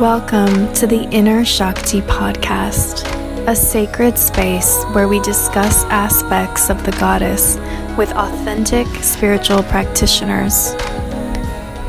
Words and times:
Welcome 0.00 0.72
to 0.74 0.86
the 0.86 1.08
Inner 1.10 1.44
Shakti 1.44 2.02
podcast, 2.02 3.02
a 3.48 3.56
sacred 3.56 4.16
space 4.16 4.84
where 4.92 5.08
we 5.08 5.18
discuss 5.22 5.82
aspects 5.86 6.70
of 6.70 6.84
the 6.84 6.92
goddess 6.92 7.56
with 7.96 8.12
authentic 8.12 8.86
spiritual 9.02 9.64
practitioners. 9.64 10.68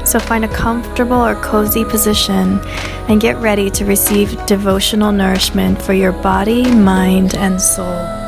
So 0.09 0.17
find 0.17 0.43
a 0.43 0.47
comfortable 0.47 1.23
or 1.23 1.35
cozy 1.35 1.85
position 1.85 2.59
and 3.07 3.21
get 3.21 3.37
ready 3.37 3.69
to 3.69 3.85
receive 3.85 4.43
devotional 4.47 5.11
nourishment 5.11 5.79
for 5.79 5.93
your 5.93 6.11
body, 6.11 6.63
mind, 6.71 7.35
and 7.35 7.61
soul. 7.61 8.18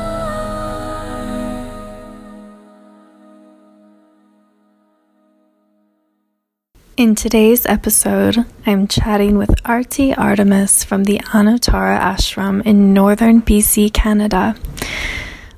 In 7.01 7.15
today's 7.15 7.65
episode, 7.65 8.45
I'm 8.63 8.87
chatting 8.87 9.35
with 9.35 9.49
Arti 9.65 10.13
Artemis 10.13 10.83
from 10.83 11.05
the 11.05 11.17
Anuttara 11.33 11.99
Ashram 11.99 12.63
in 12.63 12.93
northern 12.93 13.41
BC, 13.41 13.91
Canada. 13.91 14.55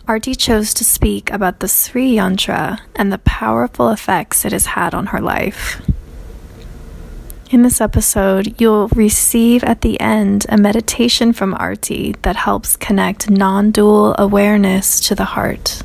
Arti 0.07 0.35
chose 0.35 0.73
to 0.75 0.85
speak 0.85 1.29
about 1.31 1.59
the 1.59 1.67
Sri 1.67 2.15
Yantra 2.15 2.79
and 2.95 3.11
the 3.11 3.17
powerful 3.17 3.89
effects 3.89 4.45
it 4.45 4.53
has 4.53 4.67
had 4.67 4.93
on 4.93 5.07
her 5.07 5.19
life. 5.19 5.81
In 7.49 7.61
this 7.61 7.81
episode, 7.81 8.61
you'll 8.61 8.87
receive 8.95 9.65
at 9.65 9.81
the 9.81 9.99
end 9.99 10.45
a 10.47 10.57
meditation 10.57 11.33
from 11.33 11.55
Arti 11.55 12.15
that 12.21 12.37
helps 12.37 12.77
connect 12.77 13.29
non 13.29 13.71
dual 13.71 14.15
awareness 14.17 14.97
to 15.09 15.13
the 15.13 15.25
heart. 15.25 15.83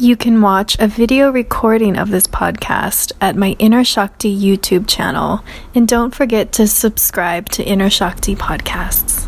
You 0.00 0.14
can 0.14 0.40
watch 0.40 0.78
a 0.78 0.86
video 0.86 1.28
recording 1.28 1.98
of 1.98 2.10
this 2.10 2.28
podcast 2.28 3.10
at 3.20 3.34
my 3.34 3.56
Inner 3.58 3.82
Shakti 3.82 4.32
YouTube 4.32 4.86
channel, 4.86 5.42
and 5.74 5.88
don't 5.88 6.14
forget 6.14 6.52
to 6.52 6.68
subscribe 6.68 7.48
to 7.48 7.64
Inner 7.64 7.90
Shakti 7.90 8.36
podcasts. 8.36 9.26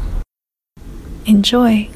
Enjoy. 1.26 1.90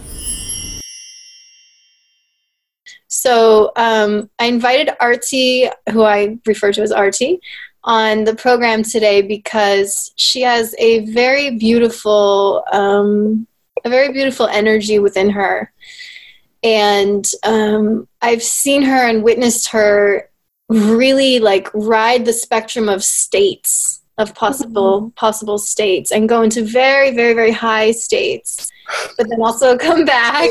So, 3.07 3.71
um, 3.77 4.29
I 4.41 4.47
invited 4.47 4.91
Arti, 4.99 5.69
who 5.93 6.03
I 6.03 6.41
refer 6.45 6.73
to 6.73 6.83
as 6.83 6.91
Arti, 6.91 7.39
on 7.85 8.25
the 8.25 8.35
program 8.35 8.83
today 8.83 9.23
because 9.23 10.13
she 10.17 10.41
has 10.41 10.75
a 10.81 11.05
very 11.13 11.59
beautiful, 11.59 12.65
um, 12.73 13.47
a 13.85 13.89
very 13.89 14.13
beautiful 14.13 14.49
energy 14.49 14.99
within 14.99 15.31
her 15.31 15.71
and 16.65 17.31
um, 17.45 18.09
I've 18.23 18.43
seen 18.43 18.83
her 18.83 19.07
and 19.07 19.23
witnessed 19.23 19.69
her 19.69 20.31
really 20.69 21.39
like 21.39 21.69
ride 21.75 22.25
the 22.25 22.33
spectrum 22.33 22.89
of 22.89 23.05
states 23.05 24.03
of 24.17 24.35
possible 24.35 25.03
mm-hmm. 25.03 25.09
possible 25.11 25.59
states 25.59 26.11
and 26.11 26.29
go 26.29 26.43
into 26.43 26.65
very 26.65 27.15
very 27.15 27.35
very 27.35 27.51
high 27.51 27.91
states 27.91 28.71
but 29.17 29.29
then 29.29 29.43
also 29.43 29.77
come 29.79 30.05
back 30.05 30.49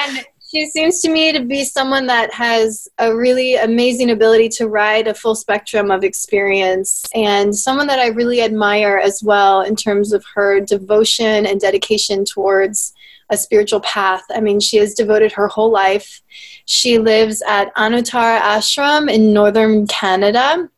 and 0.00 0.24
she 0.50 0.66
seems 0.66 1.02
to 1.02 1.10
me 1.10 1.30
to 1.32 1.44
be 1.44 1.62
someone 1.62 2.06
that 2.06 2.32
has 2.32 2.88
a 2.98 3.14
really 3.14 3.56
amazing 3.56 4.10
ability 4.10 4.48
to 4.48 4.68
ride 4.68 5.06
a 5.06 5.14
full 5.14 5.34
spectrum 5.34 5.90
of 5.90 6.04
experience 6.04 7.04
and 7.14 7.54
someone 7.54 7.86
that 7.86 7.98
I 7.98 8.08
really 8.08 8.40
admire 8.40 8.96
as 8.96 9.22
well 9.22 9.60
in 9.60 9.76
terms 9.76 10.14
of 10.14 10.24
her 10.34 10.60
devotion 10.60 11.44
and 11.44 11.60
dedication 11.60 12.24
towards 12.24 12.94
a 13.30 13.36
spiritual 13.36 13.80
path. 13.80 14.22
I 14.30 14.40
mean, 14.40 14.60
she 14.60 14.78
has 14.78 14.94
devoted 14.94 15.32
her 15.32 15.48
whole 15.48 15.70
life. 15.70 16.22
She 16.64 16.98
lives 16.98 17.42
at 17.46 17.74
Anuttara 17.74 18.40
Ashram 18.40 19.10
in 19.10 19.32
northern 19.32 19.86
Canada. 19.86 20.68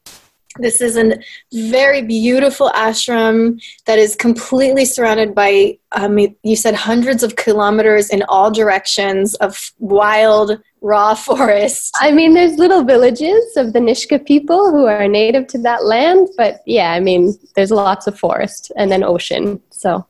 This 0.59 0.81
is 0.81 0.97
a 0.97 1.17
very 1.53 2.03
beautiful 2.03 2.71
ashram 2.71 3.63
that 3.87 4.01
is 4.01 4.17
completely 4.17 4.85
surrounded 4.85 5.33
by, 5.33 5.79
um, 5.93 6.19
you 6.19 6.57
said, 6.57 6.75
hundreds 6.75 7.23
of 7.23 7.37
kilometers 7.37 8.11
in 8.11 8.25
all 8.29 8.51
directions 8.51 9.35
of 9.37 9.73
wild, 9.79 10.61
raw 10.81 11.15
forest. 11.29 11.97
I 12.01 12.11
mean, 12.11 12.35
there's 12.35 12.59
little 12.59 12.83
villages 12.83 13.57
of 13.57 13.73
the 13.73 13.79
Nisga'a 13.79 14.27
people 14.27 14.73
who 14.73 14.87
are 14.87 15.07
native 15.07 15.47
to 15.49 15.59
that 15.59 15.85
land, 15.85 16.29
but 16.37 16.63
yeah, 16.67 16.91
I 16.93 17.01
mean, 17.01 17.39
there's 17.55 17.71
lots 17.71 18.09
of 18.09 18.19
forest 18.19 18.73
and 18.77 18.91
then 18.91 19.05
ocean. 19.05 19.61
So, 19.71 20.05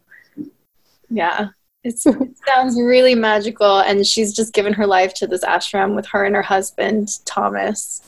yeah, 1.11 1.49
it 1.85 1.99
sounds 1.99 2.81
really 2.81 3.15
magical, 3.15 3.79
and 3.81 4.07
she's 4.07 4.35
just 4.35 4.53
given 4.53 4.73
her 4.75 4.87
life 4.87 5.15
to 5.15 5.27
this 5.27 5.45
ashram 5.45 5.95
with 5.95 6.07
her 6.07 6.25
and 6.25 6.35
her 6.35 6.43
husband 6.43 7.09
Thomas, 7.25 8.03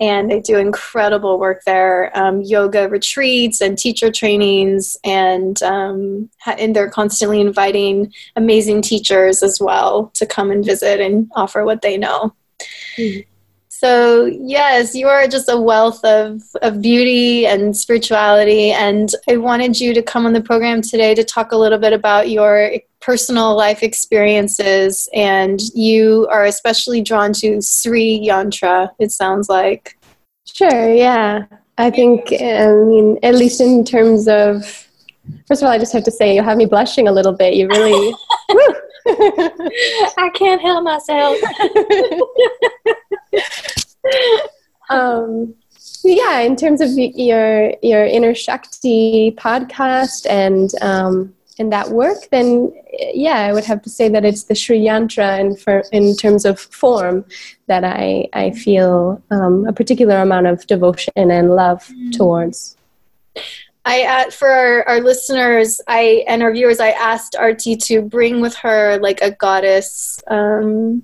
and 0.00 0.30
they 0.30 0.40
do 0.40 0.56
incredible 0.56 1.38
work 1.38 1.62
there, 1.64 2.10
um, 2.18 2.40
yoga 2.42 2.88
retreats 2.88 3.60
and 3.60 3.76
teacher 3.76 4.10
trainings, 4.10 4.96
and 5.04 5.62
um, 5.62 6.30
and 6.46 6.74
they're 6.74 6.90
constantly 6.90 7.40
inviting 7.40 8.12
amazing 8.36 8.82
teachers 8.82 9.42
as 9.42 9.60
well 9.60 10.10
to 10.14 10.24
come 10.24 10.50
and 10.50 10.64
visit 10.64 11.00
and 11.00 11.30
offer 11.36 11.64
what 11.64 11.82
they 11.82 11.98
know. 11.98 12.34
Mm-hmm. 12.96 13.28
So, 13.68 14.26
yes, 14.26 14.94
you 14.94 15.08
are 15.08 15.26
just 15.26 15.48
a 15.48 15.60
wealth 15.60 16.04
of, 16.04 16.40
of 16.62 16.80
beauty 16.80 17.46
and 17.46 17.76
spirituality. 17.76 18.70
And 18.70 19.12
I 19.28 19.38
wanted 19.38 19.80
you 19.80 19.92
to 19.92 20.00
come 20.00 20.24
on 20.24 20.34
the 20.34 20.40
program 20.40 20.82
today 20.82 21.16
to 21.16 21.24
talk 21.24 21.50
a 21.50 21.56
little 21.56 21.78
bit 21.78 21.92
about 21.92 22.30
your 22.30 22.70
personal 23.02 23.54
life 23.56 23.82
experiences. 23.82 25.08
And 25.14 25.60
you 25.74 26.26
are 26.30 26.44
especially 26.44 27.02
drawn 27.02 27.32
to 27.34 27.60
Sri 27.60 28.26
Yantra, 28.26 28.90
it 28.98 29.12
sounds 29.12 29.48
like. 29.48 29.98
Sure, 30.44 30.94
yeah. 30.94 31.44
I 31.78 31.90
think, 31.90 32.32
I 32.32 32.72
mean, 32.72 33.18
at 33.22 33.34
least 33.34 33.60
in 33.60 33.84
terms 33.84 34.28
of, 34.28 34.64
first 35.46 35.62
of 35.62 35.66
all, 35.66 35.72
I 35.72 35.78
just 35.78 35.92
have 35.92 36.04
to 36.04 36.10
say, 36.10 36.34
you 36.34 36.42
have 36.42 36.56
me 36.56 36.66
blushing 36.66 37.08
a 37.08 37.12
little 37.12 37.32
bit. 37.32 37.54
You 37.54 37.68
really. 37.68 38.14
I 39.06 40.30
can't 40.34 40.60
help 40.60 40.84
myself. 40.84 41.36
um, 44.90 45.54
yeah, 46.04 46.40
in 46.40 46.56
terms 46.56 46.80
of 46.80 46.90
your 46.96 47.74
your 47.82 48.04
inner 48.04 48.34
Shakti 48.34 49.32
podcast 49.38 50.26
and 50.28 50.70
um, 50.82 51.34
and 51.58 51.72
that 51.72 51.90
work, 51.90 52.30
then 52.30 52.72
yeah, 53.14 53.40
I 53.40 53.52
would 53.52 53.64
have 53.64 53.82
to 53.82 53.90
say 53.90 54.08
that 54.08 54.24
it's 54.24 54.44
the 54.44 54.54
Sri 54.54 54.80
Yantra 54.80 55.38
in 55.38 55.56
for, 55.56 55.84
in 55.92 56.16
terms 56.16 56.44
of 56.44 56.58
form 56.58 57.24
that 57.66 57.84
I 57.84 58.28
I 58.32 58.52
feel 58.52 59.22
um, 59.30 59.66
a 59.66 59.72
particular 59.72 60.16
amount 60.16 60.46
of 60.46 60.66
devotion 60.66 61.12
and 61.16 61.54
love 61.54 61.86
mm. 61.88 62.16
towards. 62.16 62.76
I 63.84 64.02
uh, 64.04 64.30
for 64.30 64.48
our, 64.48 64.88
our 64.88 65.00
listeners, 65.00 65.80
I 65.88 66.24
and 66.28 66.42
our 66.42 66.52
viewers, 66.52 66.80
I 66.80 66.90
asked 66.90 67.36
Arti 67.36 67.76
to 67.76 68.02
bring 68.02 68.40
with 68.40 68.54
her 68.56 68.98
like 68.98 69.20
a 69.20 69.32
goddess 69.32 70.20
um, 70.28 71.02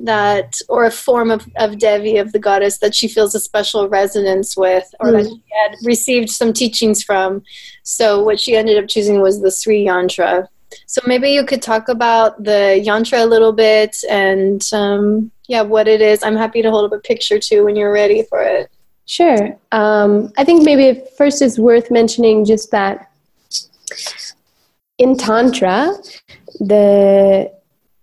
that, 0.00 0.58
or 0.68 0.84
a 0.84 0.90
form 0.90 1.30
of, 1.30 1.46
of 1.56 1.78
Devi 1.78 2.16
of 2.16 2.32
the 2.32 2.38
goddess 2.38 2.78
that 2.78 2.94
she 2.94 3.08
feels 3.08 3.34
a 3.34 3.40
special 3.40 3.88
resonance 3.88 4.56
with, 4.56 4.88
or 5.00 5.08
mm. 5.08 5.12
that 5.12 5.28
she 5.28 5.42
had 5.62 5.76
received 5.84 6.30
some 6.30 6.52
teachings 6.52 7.02
from. 7.02 7.42
So 7.90 8.22
what 8.22 8.38
she 8.38 8.56
ended 8.56 8.82
up 8.82 8.88
choosing 8.88 9.20
was 9.20 9.40
the 9.40 9.50
Sri 9.50 9.84
Yantra. 9.84 10.46
So 10.86 11.00
maybe 11.04 11.30
you 11.30 11.44
could 11.44 11.60
talk 11.60 11.88
about 11.88 12.42
the 12.44 12.80
yantra 12.86 13.24
a 13.24 13.26
little 13.26 13.52
bit 13.52 13.96
and 14.08 14.62
um, 14.72 15.32
yeah, 15.48 15.62
what 15.62 15.88
it 15.88 16.00
is. 16.00 16.22
I'm 16.22 16.36
happy 16.36 16.62
to 16.62 16.70
hold 16.70 16.84
up 16.84 16.96
a 16.96 17.00
picture 17.00 17.40
too 17.40 17.64
when 17.64 17.74
you're 17.74 17.92
ready 17.92 18.22
for 18.22 18.40
it. 18.42 18.70
Sure. 19.06 19.58
Um, 19.72 20.32
I 20.38 20.44
think 20.44 20.62
maybe 20.62 21.02
first 21.18 21.42
it's 21.42 21.58
worth 21.58 21.90
mentioning 21.90 22.44
just 22.44 22.70
that 22.70 23.10
in 24.98 25.16
Tantra, 25.16 25.96
the 26.60 27.52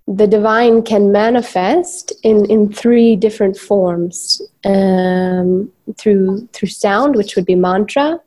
the 0.10 0.28
divine 0.28 0.84
can 0.84 1.12
manifest 1.12 2.14
in, 2.24 2.46
in 2.50 2.72
three 2.72 3.16
different 3.16 3.58
forms 3.58 4.42
um, 4.66 5.72
through 5.98 6.48
through 6.52 6.70
sound, 6.70 7.16
which 7.16 7.36
would 7.36 7.46
be 7.46 7.56
mantra, 7.56 8.20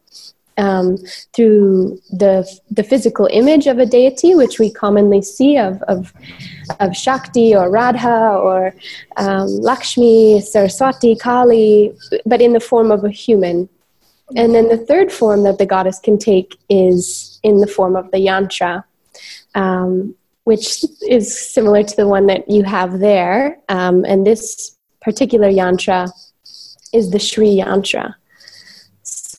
um, 0.60 0.98
through 1.34 1.98
the 2.10 2.46
the 2.70 2.84
physical 2.84 3.26
image 3.32 3.66
of 3.66 3.78
a 3.78 3.86
deity, 3.86 4.34
which 4.34 4.58
we 4.58 4.70
commonly 4.70 5.22
see 5.22 5.56
of 5.56 5.82
of, 5.82 6.12
of 6.78 6.96
Shakti 6.96 7.54
or 7.54 7.70
Radha 7.70 8.38
or 8.48 8.74
um, 9.16 9.48
Lakshmi, 9.70 10.40
Saraswati, 10.40 11.16
Kali, 11.16 11.92
but 12.26 12.40
in 12.42 12.52
the 12.52 12.60
form 12.60 12.90
of 12.90 13.04
a 13.04 13.10
human. 13.10 13.68
And 14.36 14.54
then 14.54 14.68
the 14.68 14.76
third 14.76 15.10
form 15.10 15.42
that 15.42 15.58
the 15.58 15.66
goddess 15.66 15.98
can 15.98 16.16
take 16.16 16.56
is 16.68 17.40
in 17.42 17.58
the 17.58 17.66
form 17.66 17.96
of 17.96 18.10
the 18.12 18.18
yantra, 18.18 18.84
um, 19.56 20.14
which 20.44 20.84
is 21.08 21.26
similar 21.36 21.82
to 21.82 21.96
the 21.96 22.06
one 22.06 22.26
that 22.26 22.48
you 22.48 22.62
have 22.62 23.00
there. 23.00 23.58
Um, 23.68 24.04
and 24.04 24.24
this 24.24 24.76
particular 25.00 25.48
yantra 25.48 26.08
is 26.92 27.10
the 27.10 27.18
Sri 27.18 27.56
yantra. 27.56 28.14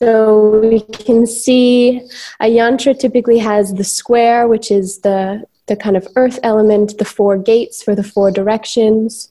So 0.02 0.58
we 0.58 0.80
can 0.80 1.28
see 1.28 2.00
a 2.40 2.46
yantra 2.46 2.98
typically 2.98 3.38
has 3.38 3.72
the 3.72 3.84
square, 3.84 4.48
which 4.48 4.72
is 4.72 4.98
the 5.02 5.44
the 5.68 5.76
kind 5.76 5.96
of 5.96 6.08
earth 6.16 6.40
element, 6.42 6.98
the 6.98 7.04
four 7.04 7.38
gates 7.38 7.84
for 7.84 7.94
the 7.94 8.02
four 8.02 8.32
directions, 8.32 9.30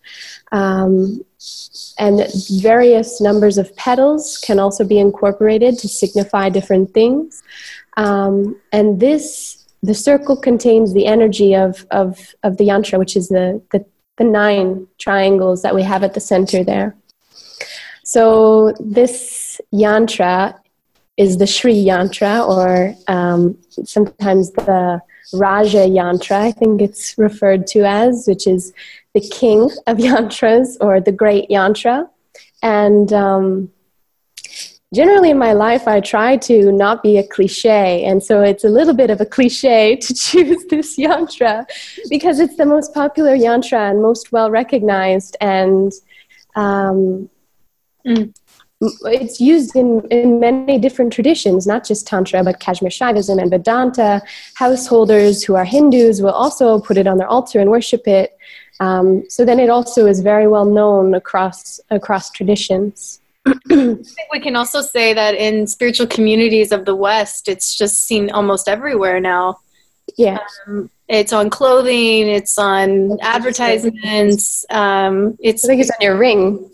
um, 0.54 1.26
and 2.00 2.26
various 2.62 3.20
numbers 3.20 3.58
of 3.58 3.76
petals 3.76 4.38
can 4.38 4.60
also 4.60 4.86
be 4.86 4.98
incorporated 4.98 5.78
to 5.80 5.90
signify 5.90 6.48
different 6.48 6.94
things. 6.94 7.44
Um, 7.98 8.56
and 8.72 9.02
this, 9.02 9.68
the 9.84 9.94
circle 9.94 10.38
contains 10.38 10.94
the 10.94 11.06
energy 11.06 11.54
of, 11.54 11.86
of, 11.92 12.34
of 12.44 12.56
the 12.56 12.70
yantra, 12.70 12.98
which 12.98 13.18
is 13.18 13.28
the, 13.28 13.62
the, 13.74 13.84
the 14.16 14.24
nine 14.24 14.88
triangles 15.00 15.64
that 15.64 15.76
we 15.76 15.84
have 15.84 16.02
at 16.02 16.14
the 16.14 16.22
center 16.22 16.64
there. 16.64 16.96
So 18.12 18.74
this 18.78 19.62
yantra 19.74 20.60
is 21.16 21.38
the 21.38 21.48
Sri 21.48 21.76
yantra, 21.76 22.46
or 22.46 22.94
um, 23.08 23.58
sometimes 23.86 24.52
the 24.52 25.02
Raja 25.32 25.86
yantra, 25.88 26.36
I 26.36 26.52
think 26.52 26.82
it's 26.82 27.18
referred 27.18 27.68
to 27.68 27.86
as, 27.86 28.26
which 28.28 28.48
is 28.48 28.74
the 29.14 29.22
king 29.22 29.70
of 29.88 29.98
yantras 30.08 30.76
or 30.82 31.00
the 31.00 31.14
great 31.14 31.50
yantra. 31.50 32.10
And 32.62 33.14
um, 33.14 33.72
generally 34.94 35.30
in 35.30 35.38
my 35.38 35.54
life, 35.54 35.88
I 35.88 36.02
try 36.02 36.36
to 36.36 36.74
not 36.74 37.04
be 37.04 37.18
a 37.18 37.26
cliche. 37.26 38.04
And 38.04 38.22
so 38.22 38.42
it's 38.42 38.66
a 38.66 38.70
little 38.78 38.94
bit 38.94 39.10
of 39.10 39.22
a 39.22 39.26
cliche 39.26 39.96
to 40.06 40.14
choose 40.14 40.66
this 40.66 40.98
yantra 40.98 41.66
because 42.10 42.42
it's 42.42 42.58
the 42.58 42.66
most 42.66 42.94
popular 42.94 43.38
yantra 43.38 43.90
and 43.90 44.02
most 44.02 44.34
well 44.34 44.52
recognized. 44.52 45.38
And 45.40 45.94
um, 46.58 47.30
mm 48.06 48.34
it's 48.82 49.40
used 49.40 49.76
in, 49.76 50.02
in 50.10 50.40
many 50.40 50.80
different 50.80 51.14
traditions, 51.14 51.68
not 51.68 51.86
just 51.86 52.08
Tantra, 52.08 52.44
but 52.44 52.60
Kashmir 52.60 52.90
Shaivism 52.90 53.40
and 53.40 53.52
Vedanta. 53.52 54.22
Householders 54.56 55.44
who 55.44 55.56
are 55.56 55.66
Hindus 55.66 56.22
will 56.22 56.32
also 56.32 56.80
put 56.80 56.98
it 56.98 57.06
on 57.06 57.18
their 57.18 57.28
altar 57.28 57.60
and 57.60 57.70
worship 57.70 58.08
it. 58.08 58.36
Um, 58.80 59.24
so 59.30 59.46
then 59.46 59.60
it 59.60 59.70
also 59.70 60.08
is 60.08 60.22
very 60.22 60.48
well 60.48 60.66
known 60.66 61.14
across, 61.14 61.80
across 61.92 62.32
traditions. 62.32 63.20
I 63.46 63.54
think 63.70 64.32
we 64.32 64.40
can 64.40 64.56
also 64.56 64.82
say 64.82 65.14
that 65.14 65.36
in 65.36 65.68
spiritual 65.68 66.08
communities 66.08 66.72
of 66.72 66.86
the 66.86 66.96
West, 66.96 67.48
it's 67.48 67.76
just 67.76 68.04
seen 68.06 68.32
almost 68.32 68.68
everywhere 68.68 69.20
now. 69.20 69.60
Yeah. 70.18 70.40
Um, 70.68 70.90
it's 71.08 71.34
on 71.34 71.50
clothing, 71.50 72.28
it's 72.28 72.58
on 72.58 73.20
advertisements. 73.22 74.66
Um, 74.70 75.38
it's 75.40 75.66
I 75.66 75.68
think 75.68 75.82
it's 75.82 75.92
on 75.92 75.98
your 76.02 76.18
ring. 76.18 76.70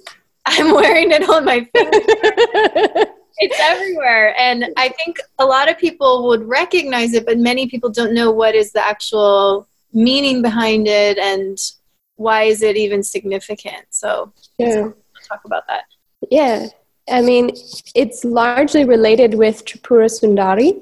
I'm 0.48 0.74
wearing 0.74 1.12
it 1.12 1.28
on 1.30 1.46
my 1.46 1.68
finger. 1.76 1.92
it's 3.38 3.60
everywhere. 3.60 4.36
And 4.40 4.74
I 4.78 4.90
think 4.90 5.20
a 5.40 5.46
lot 5.46 5.70
of 5.70 5.78
people 5.78 6.28
would 6.28 6.44
recognize 6.44 7.14
it, 7.14 7.26
but 7.26 7.38
many 7.38 7.68
people 7.68 7.90
don't 7.90 8.14
know 8.14 8.32
what 8.32 8.56
is 8.56 8.72
the 8.72 8.86
actual 8.86 9.68
meaning 9.94 10.42
behind 10.42 10.88
it 10.88 11.18
and 11.18 11.58
why 12.16 12.44
is 12.44 12.62
it 12.62 12.78
even 12.78 13.04
significant. 13.04 13.86
So, 13.90 14.34
yeah. 14.58 14.90
talk 15.28 15.42
about 15.46 15.68
that. 15.68 15.84
Yeah. 16.32 16.68
I 17.10 17.22
mean, 17.22 17.52
it's 17.96 18.26
largely 18.26 18.84
related 18.84 19.36
with 19.36 19.66
Tripura 19.66 20.10
Sundari. 20.10 20.82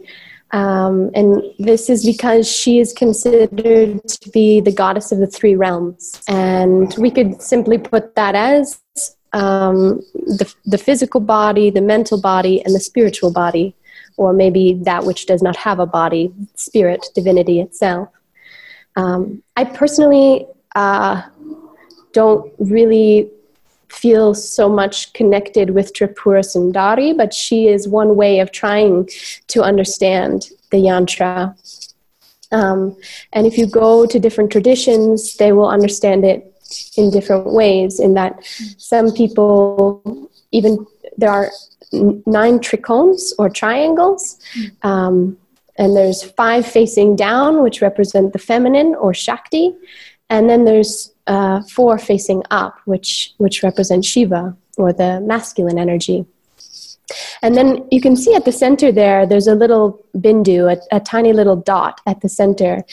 Um, 0.51 1.11
and 1.13 1.43
this 1.59 1.89
is 1.89 2.05
because 2.05 2.49
she 2.49 2.79
is 2.79 2.93
considered 2.93 4.07
to 4.07 4.29
be 4.29 4.61
the 4.61 4.71
goddess 4.71 5.11
of 5.11 5.19
the 5.19 5.27
three 5.27 5.55
realms. 5.55 6.21
And 6.27 6.95
we 6.97 7.11
could 7.11 7.41
simply 7.41 7.77
put 7.77 8.15
that 8.15 8.35
as 8.35 8.79
um, 9.35 10.01
the, 10.13 10.51
the 10.65 10.77
physical 10.77 11.19
body, 11.19 11.69
the 11.69 11.81
mental 11.81 12.19
body, 12.19 12.63
and 12.63 12.73
the 12.73 12.79
spiritual 12.79 13.31
body, 13.31 13.75
or 14.15 14.31
maybe 14.31 14.79
that 14.83 15.03
which 15.03 15.25
does 15.25 15.43
not 15.43 15.57
have 15.57 15.79
a 15.79 15.85
body, 15.85 16.33
spirit, 16.55 17.05
divinity 17.13 17.59
itself. 17.59 18.07
Um, 18.95 19.43
I 19.57 19.65
personally 19.65 20.47
uh, 20.73 21.21
don't 22.13 22.51
really 22.59 23.29
feel 23.89 24.33
so 24.33 24.69
much 24.69 25.11
connected 25.11 25.71
with 25.71 25.93
Tripura 25.93 26.41
Sundari, 26.41 27.15
but 27.15 27.33
she 27.33 27.67
is 27.67 27.89
one 27.89 28.15
way 28.15 28.39
of 28.39 28.53
trying 28.53 29.09
to 29.47 29.61
understand 29.61 30.49
the 30.71 30.77
yantra. 30.77 31.53
Um, 32.53 32.95
and 33.33 33.45
if 33.45 33.57
you 33.57 33.67
go 33.67 34.05
to 34.05 34.17
different 34.17 34.49
traditions, 34.49 35.35
they 35.35 35.51
will 35.51 35.67
understand 35.67 36.23
it 36.23 36.54
in 36.97 37.11
different 37.11 37.45
ways 37.53 37.99
in 37.99 38.13
that 38.13 38.43
some 38.77 39.11
people 39.11 40.29
even 40.51 40.85
there 41.17 41.29
are 41.29 41.49
nine 42.25 42.59
trikonas 42.59 43.33
or 43.37 43.49
triangles 43.49 44.37
um, 44.83 45.37
and 45.77 45.95
there's 45.95 46.23
five 46.23 46.65
facing 46.65 47.15
down 47.15 47.61
which 47.61 47.81
represent 47.81 48.33
the 48.33 48.39
feminine 48.39 48.95
or 48.95 49.13
shakti 49.13 49.73
and 50.29 50.49
then 50.49 50.65
there's 50.65 51.13
uh, 51.27 51.61
four 51.63 51.97
facing 51.97 52.43
up 52.51 52.79
which 52.85 53.33
which 53.37 53.63
represent 53.63 54.05
shiva 54.05 54.55
or 54.77 54.93
the 54.93 55.21
masculine 55.21 55.79
energy. 55.79 56.25
And 57.41 57.55
then 57.55 57.87
you 57.91 58.01
can 58.01 58.15
see 58.15 58.33
at 58.33 58.45
the 58.45 58.51
center 58.51 58.91
there 58.91 59.25
there's 59.25 59.47
a 59.47 59.55
little 59.55 60.03
bindu 60.17 60.71
a, 60.71 60.95
a 60.95 60.99
tiny 60.99 61.33
little 61.33 61.55
dot 61.55 62.01
at 62.07 62.21
the 62.21 62.29
center 62.29 62.83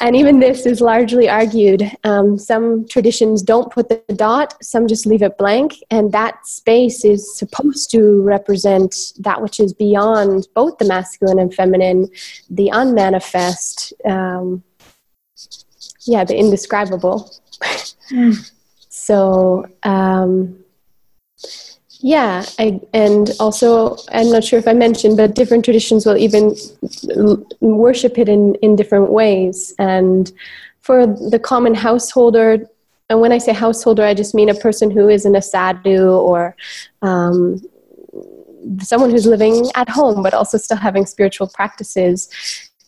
and 0.00 0.16
even 0.16 0.40
this 0.40 0.66
is 0.66 0.80
largely 0.80 1.28
argued. 1.28 1.90
Um, 2.04 2.38
some 2.38 2.86
traditions 2.88 3.42
don't 3.42 3.72
put 3.72 3.88
the 3.88 4.02
dot, 4.14 4.54
some 4.62 4.86
just 4.86 5.06
leave 5.06 5.22
it 5.22 5.38
blank, 5.38 5.76
and 5.90 6.12
that 6.12 6.46
space 6.46 7.04
is 7.04 7.36
supposed 7.36 7.90
to 7.92 8.22
represent 8.22 9.12
that 9.18 9.40
which 9.40 9.60
is 9.60 9.72
beyond 9.72 10.48
both 10.54 10.78
the 10.78 10.84
masculine 10.86 11.38
and 11.38 11.54
feminine, 11.54 12.08
the 12.48 12.68
unmanifest, 12.70 13.92
um, 14.04 14.62
yeah, 16.02 16.24
the 16.24 16.36
indescribable. 16.36 17.30
Mm. 18.10 18.50
so, 18.88 19.66
um, 19.84 20.64
yeah, 22.02 22.44
I, 22.58 22.80
and 22.94 23.30
also 23.38 23.96
I'm 24.10 24.30
not 24.30 24.42
sure 24.42 24.58
if 24.58 24.66
I 24.66 24.72
mentioned, 24.72 25.18
but 25.18 25.34
different 25.34 25.64
traditions 25.64 26.06
will 26.06 26.16
even 26.16 26.56
worship 27.60 28.18
it 28.18 28.28
in, 28.28 28.54
in 28.56 28.74
different 28.74 29.10
ways. 29.10 29.74
And 29.78 30.32
for 30.80 31.06
the 31.06 31.38
common 31.38 31.74
householder, 31.74 32.66
and 33.10 33.20
when 33.20 33.32
I 33.32 33.38
say 33.38 33.52
householder, 33.52 34.02
I 34.02 34.14
just 34.14 34.34
mean 34.34 34.48
a 34.48 34.54
person 34.54 34.90
who 34.90 35.08
isn't 35.10 35.34
a 35.36 35.42
sadhu 35.42 36.08
or 36.10 36.56
um, 37.02 37.60
someone 38.78 39.10
who's 39.10 39.26
living 39.26 39.66
at 39.74 39.88
home 39.88 40.22
but 40.22 40.32
also 40.32 40.56
still 40.56 40.78
having 40.78 41.04
spiritual 41.04 41.48
practices. 41.48 42.30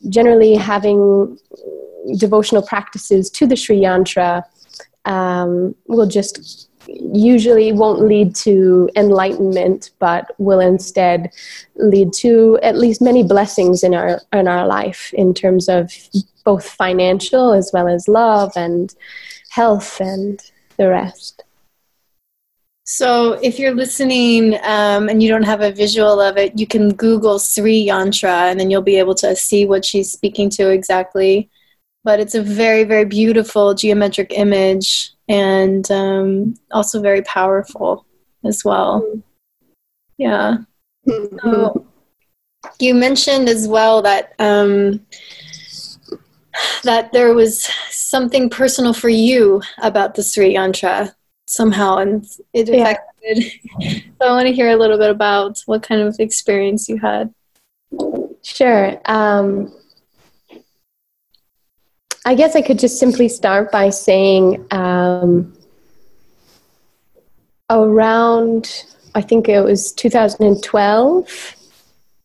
Generally, 0.08 0.54
having 0.54 1.38
devotional 2.16 2.62
practices 2.62 3.30
to 3.30 3.46
the 3.46 3.56
Sri 3.56 3.80
Yantra 3.80 4.44
um, 5.04 5.74
will 5.86 6.06
just 6.06 6.68
usually 7.14 7.72
won't 7.72 8.02
lead 8.02 8.34
to 8.34 8.88
enlightenment 8.96 9.90
but 9.98 10.30
will 10.38 10.60
instead 10.60 11.32
lead 11.76 12.12
to 12.12 12.58
at 12.62 12.76
least 12.76 13.00
many 13.00 13.22
blessings 13.22 13.82
in 13.82 13.94
our 13.94 14.20
in 14.32 14.48
our 14.48 14.66
life 14.66 15.12
in 15.14 15.34
terms 15.34 15.68
of 15.68 15.92
both 16.44 16.68
financial 16.68 17.52
as 17.52 17.70
well 17.72 17.88
as 17.88 18.08
love 18.08 18.52
and 18.56 18.94
health 19.50 20.00
and 20.00 20.40
the 20.76 20.88
rest. 20.88 21.44
So 22.84 23.34
if 23.42 23.58
you're 23.58 23.74
listening 23.74 24.54
um, 24.64 25.08
and 25.08 25.22
you 25.22 25.28
don't 25.28 25.44
have 25.44 25.60
a 25.60 25.70
visual 25.70 26.20
of 26.20 26.36
it 26.36 26.58
you 26.58 26.66
can 26.66 26.92
google 26.94 27.38
sri 27.38 27.86
yantra 27.86 28.50
and 28.50 28.58
then 28.58 28.70
you'll 28.70 28.82
be 28.82 28.98
able 28.98 29.14
to 29.14 29.34
see 29.36 29.64
what 29.66 29.84
she's 29.84 30.10
speaking 30.10 30.50
to 30.50 30.70
exactly 30.70 31.48
but 32.04 32.20
it's 32.20 32.34
a 32.34 32.42
very 32.42 32.84
very 32.84 33.04
beautiful 33.04 33.74
geometric 33.74 34.32
image 34.32 35.12
and 35.28 35.90
um, 35.90 36.54
also 36.72 37.00
very 37.00 37.22
powerful 37.22 38.06
as 38.44 38.64
well 38.64 39.04
yeah 40.18 40.56
so 41.42 41.86
you 42.78 42.94
mentioned 42.94 43.48
as 43.48 43.66
well 43.68 44.02
that 44.02 44.32
um, 44.38 45.00
that 46.84 47.12
there 47.12 47.34
was 47.34 47.64
something 47.90 48.48
personal 48.48 48.92
for 48.92 49.08
you 49.08 49.62
about 49.82 50.14
the 50.14 50.22
Sri 50.22 50.54
Yantra 50.54 51.14
somehow, 51.46 51.98
and 51.98 52.26
it 52.52 52.68
affected. 52.68 53.52
Yeah. 53.78 53.98
so 54.20 54.28
I 54.28 54.30
want 54.30 54.46
to 54.46 54.52
hear 54.52 54.70
a 54.70 54.76
little 54.76 54.98
bit 54.98 55.10
about 55.10 55.60
what 55.66 55.82
kind 55.82 56.00
of 56.00 56.16
experience 56.18 56.88
you 56.88 56.98
had. 56.98 57.32
Sure. 58.42 59.00
Um, 59.04 59.72
I 62.24 62.34
guess 62.34 62.54
I 62.54 62.62
could 62.62 62.78
just 62.78 62.98
simply 62.98 63.28
start 63.28 63.72
by 63.72 63.90
saying 63.90 64.64
um, 64.70 65.52
around, 67.68 68.84
I 69.14 69.22
think 69.22 69.48
it 69.48 69.60
was 69.60 69.92
2012 69.92 71.56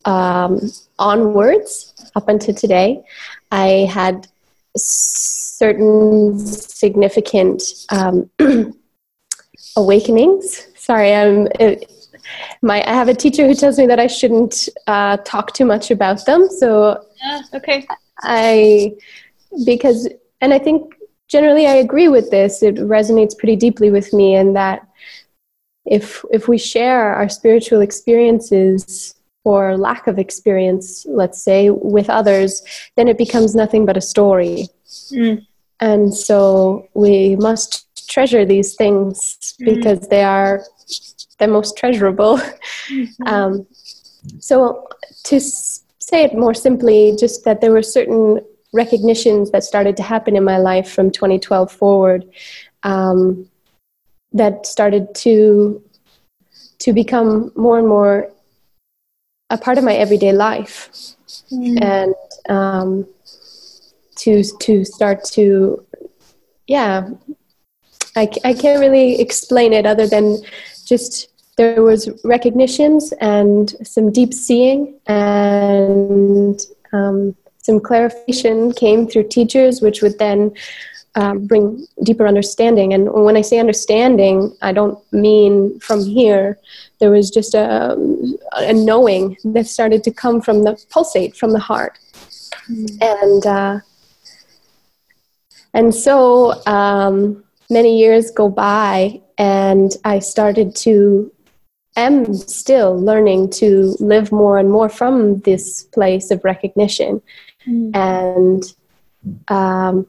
um, 0.05 0.71
onwards, 0.99 1.93
up 2.15 2.29
until 2.29 2.53
today, 2.53 3.03
I 3.51 3.87
had 3.91 4.27
certain 4.75 6.37
significant 6.39 7.63
um, 7.89 8.29
awakenings. 9.75 10.67
Sorry, 10.75 11.13
I'm. 11.13 11.47
It, 11.59 11.91
my 12.61 12.83
I 12.85 12.93
have 12.93 13.07
a 13.07 13.13
teacher 13.13 13.47
who 13.47 13.53
tells 13.53 13.77
me 13.77 13.87
that 13.87 13.99
I 13.99 14.07
shouldn't 14.07 14.69
uh, 14.87 15.17
talk 15.17 15.53
too 15.53 15.65
much 15.65 15.91
about 15.91 16.25
them. 16.25 16.49
So 16.49 17.05
yeah, 17.23 17.41
okay. 17.53 17.87
I 18.21 18.95
because, 19.65 20.07
and 20.41 20.53
I 20.53 20.59
think 20.59 20.93
generally 21.27 21.67
I 21.67 21.75
agree 21.75 22.07
with 22.07 22.31
this. 22.31 22.63
It 22.63 22.75
resonates 22.75 23.37
pretty 23.37 23.55
deeply 23.55 23.91
with 23.91 24.13
me, 24.13 24.35
and 24.35 24.55
that 24.55 24.87
if 25.85 26.23
if 26.31 26.47
we 26.47 26.57
share 26.57 27.13
our 27.13 27.29
spiritual 27.29 27.81
experiences 27.81 29.15
or 29.43 29.77
lack 29.77 30.07
of 30.07 30.19
experience, 30.19 31.05
let's 31.07 31.41
say, 31.41 31.69
with 31.69 32.09
others, 32.09 32.61
then 32.97 33.07
it 33.07 33.17
becomes 33.17 33.55
nothing 33.55 33.85
but 33.85 33.95
a 33.95 34.01
story. 34.01 34.67
Mm. 35.11 35.45
And 35.79 36.13
so 36.13 36.89
we 36.93 37.37
must 37.37 37.87
treasure 38.09 38.45
these 38.45 38.75
things 38.75 39.55
mm. 39.61 39.75
because 39.75 40.07
they 40.09 40.23
are 40.23 40.63
the 41.39 41.47
most 41.47 41.77
treasurable. 41.77 42.39
Mm-hmm. 42.87 43.27
Um, 43.27 43.67
so 44.39 44.87
to 45.25 45.41
say 45.41 46.23
it 46.23 46.37
more 46.37 46.53
simply, 46.53 47.17
just 47.19 47.43
that 47.43 47.59
there 47.59 47.73
were 47.73 47.83
certain 47.83 48.39
recognitions 48.74 49.51
that 49.51 49.63
started 49.63 49.95
to 49.97 50.03
happen 50.03 50.36
in 50.36 50.43
my 50.43 50.57
life 50.57 50.91
from 50.91 51.12
2012 51.12 51.71
forward 51.71 52.25
um, 52.83 53.50
that 54.33 54.65
started 54.65 55.13
to 55.15 55.81
to 56.79 56.93
become 56.93 57.51
more 57.55 57.79
and 57.79 57.88
more 57.88 58.29
a 59.50 59.57
part 59.57 59.77
of 59.77 59.83
my 59.83 59.93
everyday 59.93 60.31
life 60.31 60.89
mm. 61.51 61.81
and 61.81 62.13
um, 62.50 63.07
to 64.15 64.43
to 64.59 64.83
start 64.83 65.24
to 65.24 65.86
yeah 66.67 67.09
I, 68.15 68.29
I 68.43 68.53
can't 68.53 68.79
really 68.79 69.21
explain 69.21 69.74
it 69.74 69.86
other 69.86 70.07
than 70.07 70.38
just 70.86 71.29
there 71.55 71.81
was 71.81 72.09
recognitions 72.24 73.13
and 73.19 73.74
some 73.83 74.12
deep 74.12 74.33
seeing 74.33 75.00
and 75.07 76.59
um, 76.93 77.36
some 77.67 77.79
clarification 77.81 78.71
came 78.71 79.07
through 79.07 79.27
teachers 79.27 79.81
which 79.81 80.01
would 80.01 80.17
then 80.19 80.53
um, 81.15 81.45
bring 81.47 81.86
deeper 82.03 82.25
understanding. 82.33 82.93
And 82.93 83.03
when 83.27 83.38
i 83.41 83.43
say 83.50 83.59
understanding 83.59 84.36
i 84.62 84.71
don't 84.71 84.97
mean 85.12 85.53
from 85.88 86.00
here. 86.17 86.45
There 87.00 87.12
was 87.17 87.29
just 87.29 87.53
a, 87.53 87.67
a 88.71 88.74
knowing 88.74 89.38
that 89.55 89.67
started 89.67 90.01
to 90.05 90.12
come 90.24 90.38
from 90.41 90.63
the 90.63 90.74
pulsate 90.93 91.36
from 91.36 91.51
the 91.51 91.63
heart. 91.69 91.93
Mm. 92.69 92.88
and 93.15 93.41
uh, 93.45 93.79
and 95.74 95.95
so 96.05 96.19
um, 96.65 97.43
many 97.69 98.00
years 98.03 98.31
go 98.41 98.50
by 98.50 99.21
and 99.38 99.89
i 100.13 100.19
started 100.19 100.75
to 100.88 101.31
am 101.95 102.33
still 102.33 102.91
learning 103.09 103.50
to 103.50 103.95
live 104.00 104.31
more 104.31 104.57
and 104.57 104.69
more 104.69 104.89
from 104.89 105.39
this 105.50 105.83
place 105.95 106.31
of 106.31 106.43
recognition 106.43 107.21
mm. 107.67 107.95
and 107.95 108.74
um, 109.50 110.07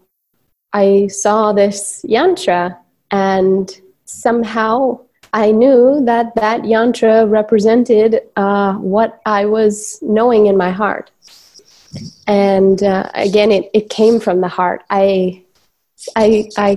i 0.72 1.06
saw 1.08 1.52
this 1.52 2.04
yantra 2.08 2.76
and 3.10 3.80
somehow 4.04 4.98
i 5.32 5.50
knew 5.50 6.02
that 6.04 6.34
that 6.34 6.62
yantra 6.62 7.28
represented 7.30 8.20
uh, 8.36 8.74
what 8.74 9.20
i 9.26 9.44
was 9.44 9.98
knowing 10.02 10.46
in 10.46 10.56
my 10.56 10.70
heart 10.70 11.10
and 12.26 12.82
uh, 12.82 13.10
again 13.14 13.50
it, 13.50 13.70
it 13.74 13.90
came 13.90 14.20
from 14.20 14.40
the 14.40 14.48
heart 14.48 14.82
i 14.90 15.42
i 16.16 16.48
i 16.56 16.76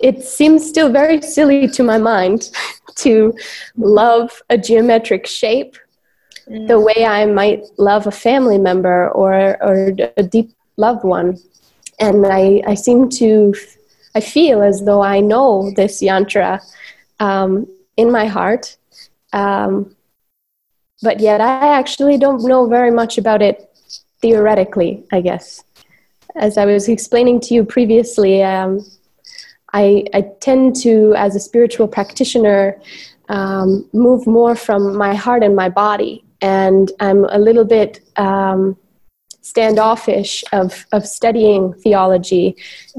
it 0.00 0.22
seems 0.22 0.66
still 0.66 0.90
very 0.90 1.20
silly 1.22 1.68
to 1.68 1.82
my 1.82 1.98
mind 1.98 2.50
to 2.94 3.34
love 3.76 4.42
a 4.50 4.58
geometric 4.58 5.26
shape 5.26 5.76
mm. 6.48 6.68
the 6.68 6.80
way 6.80 7.04
I 7.04 7.26
might 7.26 7.64
love 7.78 8.06
a 8.06 8.10
family 8.10 8.58
member 8.58 9.08
or, 9.10 9.56
or 9.62 9.92
a 10.16 10.22
deep 10.22 10.52
loved 10.76 11.04
one. 11.04 11.38
And 11.98 12.26
I, 12.26 12.62
I 12.66 12.74
seem 12.74 13.08
to, 13.10 13.54
I 14.14 14.20
feel 14.20 14.62
as 14.62 14.84
though 14.84 15.02
I 15.02 15.20
know 15.20 15.70
this 15.76 16.02
yantra 16.02 16.60
um, 17.20 17.66
in 17.96 18.10
my 18.10 18.26
heart. 18.26 18.76
Um, 19.32 19.94
but 21.02 21.20
yet 21.20 21.40
I 21.40 21.76
actually 21.76 22.16
don't 22.18 22.44
know 22.44 22.68
very 22.68 22.90
much 22.90 23.18
about 23.18 23.42
it 23.42 23.68
theoretically, 24.20 25.04
I 25.10 25.20
guess. 25.20 25.64
As 26.36 26.56
I 26.56 26.64
was 26.64 26.88
explaining 26.88 27.40
to 27.40 27.54
you 27.54 27.64
previously, 27.64 28.42
um, 28.42 28.84
I, 29.72 30.04
I 30.14 30.22
tend 30.40 30.76
to, 30.82 31.14
as 31.16 31.34
a 31.34 31.40
spiritual 31.40 31.88
practitioner, 31.88 32.80
um, 33.28 33.88
move 33.92 34.26
more 34.26 34.54
from 34.54 34.96
my 34.96 35.14
heart 35.14 35.42
and 35.42 35.56
my 35.56 35.68
body. 35.68 36.24
And 36.42 36.90
I'm 37.00 37.24
a 37.24 37.38
little 37.38 37.64
bit 37.64 38.00
um, 38.16 38.76
standoffish 39.42 40.44
of, 40.52 40.86
of 40.92 41.06
studying 41.06 41.74
theology, 41.74 42.56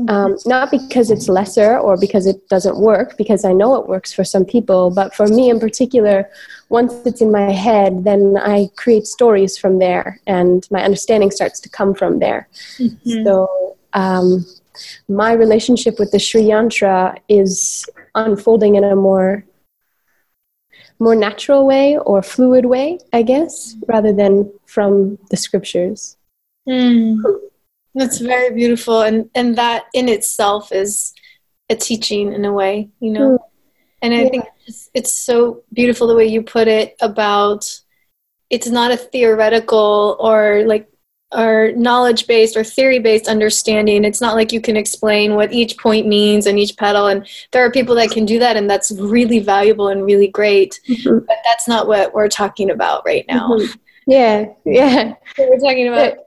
um, 0.10 0.38
not 0.46 0.70
because 0.70 1.10
it's 1.10 1.30
lesser 1.30 1.80
or 1.80 1.98
because 1.98 2.28
it 2.28 2.48
doesn't 2.50 2.78
work, 2.78 3.18
because 3.18 3.46
I 3.46 3.54
know 3.54 3.76
it 3.76 3.88
works 3.88 4.14
for 4.14 4.24
some 4.24 4.46
people, 4.46 4.92
but 4.92 5.16
for 5.16 5.26
me 5.28 5.50
in 5.50 5.60
particular, 5.60 6.30
once 6.70 6.94
it's 7.06 7.22
in 7.22 7.32
my 7.32 7.52
head, 7.52 8.04
then 8.04 8.38
I 8.38 8.70
create 8.76 9.08
stories 9.08 9.58
from 9.58 9.80
there, 9.80 10.20
and 10.28 10.68
my 10.70 10.84
understanding 10.84 11.32
starts 11.32 11.60
to 11.62 11.70
come 11.70 11.94
from 11.94 12.20
there. 12.20 12.48
Mm-hmm. 12.78 13.24
So, 13.24 13.78
um, 13.94 14.46
my 15.08 15.34
relationship 15.34 16.00
with 16.00 16.12
the 16.12 16.20
Sri 16.20 16.44
Yantra 16.44 17.18
is 17.30 17.86
unfolding 18.16 18.76
in 18.76 18.84
a 18.84 18.96
more 18.96 19.46
more 21.00 21.16
natural 21.16 21.66
way 21.66 21.98
or 21.98 22.22
fluid 22.22 22.66
way, 22.66 23.00
I 23.12 23.24
guess, 23.24 23.76
rather 23.88 24.14
than 24.14 24.52
from 24.66 25.18
the 25.30 25.38
scriptures. 25.38 26.18
Mm. 26.68 27.22
That's 27.96 28.20
very 28.20 28.54
beautiful, 28.54 29.02
and 29.02 29.30
and 29.36 29.56
that 29.58 29.86
in 29.94 30.10
itself 30.10 30.72
is 30.72 31.14
a 31.70 31.76
teaching 31.76 32.34
in 32.34 32.46
a 32.46 32.54
way, 32.54 32.90
you 33.00 33.12
know. 33.12 33.38
Mm. 33.38 33.40
And 34.02 34.14
I 34.14 34.24
yeah. 34.24 34.30
think 34.30 34.46
it's, 34.68 34.90
it's 34.94 35.14
so 35.14 35.64
beautiful 35.72 36.08
the 36.08 36.16
way 36.16 36.26
you 36.26 36.42
put 36.42 36.68
it 36.68 36.96
about 37.00 37.70
it's 38.50 38.68
not 38.68 38.92
a 38.92 38.98
theoretical 38.98 40.18
or 40.20 40.64
like 40.68 40.88
or 41.34 41.72
knowledge 41.76 42.28
based 42.28 42.56
or 42.56 42.64
theory 42.64 43.00
based 43.00 43.28
understanding. 43.28 44.04
It's 44.06 44.22
not 44.22 44.36
like 44.36 44.52
you 44.52 44.62
can 44.62 44.78
explain 44.78 45.36
what 45.36 45.52
each 45.54 45.78
point 45.78 46.08
means 46.08 46.46
and 46.46 46.60
each 46.60 46.78
petal. 46.78 47.08
And 47.08 47.28
there 47.52 47.66
are 47.66 47.72
people 47.72 47.96
that 47.96 48.12
can 48.12 48.26
do 48.26 48.40
that, 48.40 48.58
and 48.58 48.70
that's 48.70 48.92
really 48.92 49.40
valuable 49.40 49.88
and 49.88 50.06
really 50.06 50.28
great. 50.28 50.80
Mm-hmm. 50.88 51.26
But 51.26 51.38
that's 51.46 51.68
not 51.68 51.88
what 51.88 52.14
we're 52.14 52.30
talking 52.30 52.70
about 52.70 53.04
right 53.06 53.26
now. 53.28 53.50
Mm-hmm. 53.50 53.80
Yeah, 54.08 54.46
yeah. 54.66 55.14
we're 55.38 55.60
talking 55.60 55.88
about. 55.88 56.18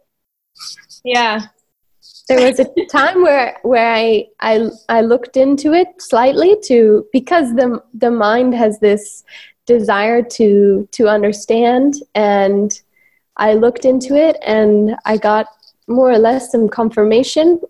Yeah. 1.04 1.46
There 2.28 2.44
was 2.44 2.58
a 2.58 2.66
time 2.90 3.22
where 3.22 3.56
where 3.62 3.94
I, 3.94 4.26
I 4.40 4.68
I 4.88 5.00
looked 5.02 5.36
into 5.36 5.72
it 5.72 5.86
slightly 5.98 6.56
to 6.64 7.06
because 7.12 7.54
the 7.54 7.80
the 7.94 8.10
mind 8.10 8.54
has 8.54 8.80
this 8.80 9.22
desire 9.66 10.22
to 10.22 10.88
to 10.92 11.08
understand 11.08 11.94
and 12.14 12.80
I 13.36 13.54
looked 13.54 13.84
into 13.84 14.14
it 14.14 14.36
and 14.44 14.96
I 15.04 15.16
got 15.16 15.46
more 15.88 16.10
or 16.10 16.18
less 16.18 16.50
some 16.50 16.68
confirmation. 16.68 17.60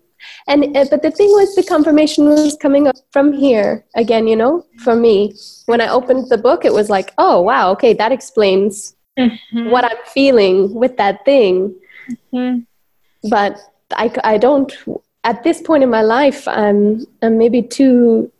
And 0.47 0.75
uh, 0.75 0.85
but 0.89 1.03
the 1.03 1.11
thing 1.11 1.29
was, 1.29 1.55
the 1.55 1.63
confirmation 1.63 2.25
was 2.25 2.57
coming 2.57 2.87
up 2.87 2.95
from 3.11 3.33
here 3.33 3.85
again. 3.95 4.27
You 4.27 4.35
know, 4.35 4.65
for 4.83 4.95
me, 4.95 5.35
when 5.67 5.79
I 5.81 5.89
opened 5.89 6.29
the 6.29 6.37
book, 6.37 6.65
it 6.65 6.73
was 6.73 6.89
like, 6.89 7.13
oh 7.17 7.41
wow, 7.41 7.71
okay, 7.71 7.93
that 7.93 8.11
explains 8.11 8.95
mm-hmm. 9.17 9.69
what 9.69 9.83
I'm 9.83 9.97
feeling 10.05 10.73
with 10.73 10.97
that 10.97 11.23
thing. 11.25 11.75
Mm-hmm. 12.33 13.29
But 13.29 13.59
I, 13.91 14.11
I 14.23 14.37
don't 14.37 14.75
at 15.23 15.43
this 15.43 15.61
point 15.61 15.83
in 15.83 15.89
my 15.89 16.01
life. 16.01 16.47
I'm, 16.47 17.05
I'm 17.21 17.37
maybe 17.37 17.61
too 17.61 18.31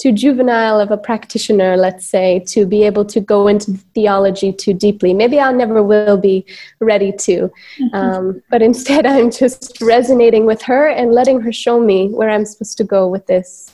too 0.00 0.12
juvenile 0.12 0.80
of 0.80 0.90
a 0.90 0.96
practitioner, 0.96 1.76
let's 1.76 2.06
say, 2.06 2.42
to 2.46 2.64
be 2.64 2.84
able 2.84 3.04
to 3.04 3.20
go 3.20 3.48
into 3.48 3.72
theology 3.94 4.50
too 4.52 4.72
deeply. 4.72 5.12
Maybe 5.12 5.38
I 5.38 5.52
never 5.52 5.82
will 5.82 6.16
be 6.16 6.46
ready 6.80 7.12
to. 7.12 7.52
Mm-hmm. 7.78 7.94
Um, 7.94 8.42
but 8.50 8.62
instead, 8.62 9.04
I'm 9.14 9.30
just 9.30 9.78
resonating 9.80 10.46
with 10.46 10.62
her 10.62 10.88
and 10.88 11.12
letting 11.12 11.40
her 11.42 11.52
show 11.52 11.78
me 11.78 12.08
where 12.08 12.30
I'm 12.30 12.46
supposed 12.46 12.78
to 12.78 12.84
go 12.84 13.08
with 13.08 13.26
this. 13.26 13.70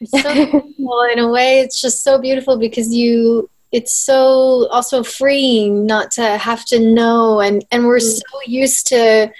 it's 0.00 0.22
so 0.22 0.34
beautiful. 0.50 1.02
In 1.12 1.20
a 1.20 1.28
way, 1.28 1.60
it's 1.60 1.80
just 1.80 2.02
so 2.02 2.18
beautiful 2.18 2.58
because 2.58 2.92
you 2.92 3.48
it's 3.72 3.94
so 3.94 4.66
also 4.70 5.04
freeing 5.04 5.86
not 5.86 6.10
to 6.10 6.22
have 6.38 6.64
to 6.64 6.80
know 6.80 7.38
and 7.38 7.64
and 7.70 7.86
we're 7.86 7.98
mm. 7.98 8.18
so 8.18 8.40
used 8.44 8.88
to 8.88 9.32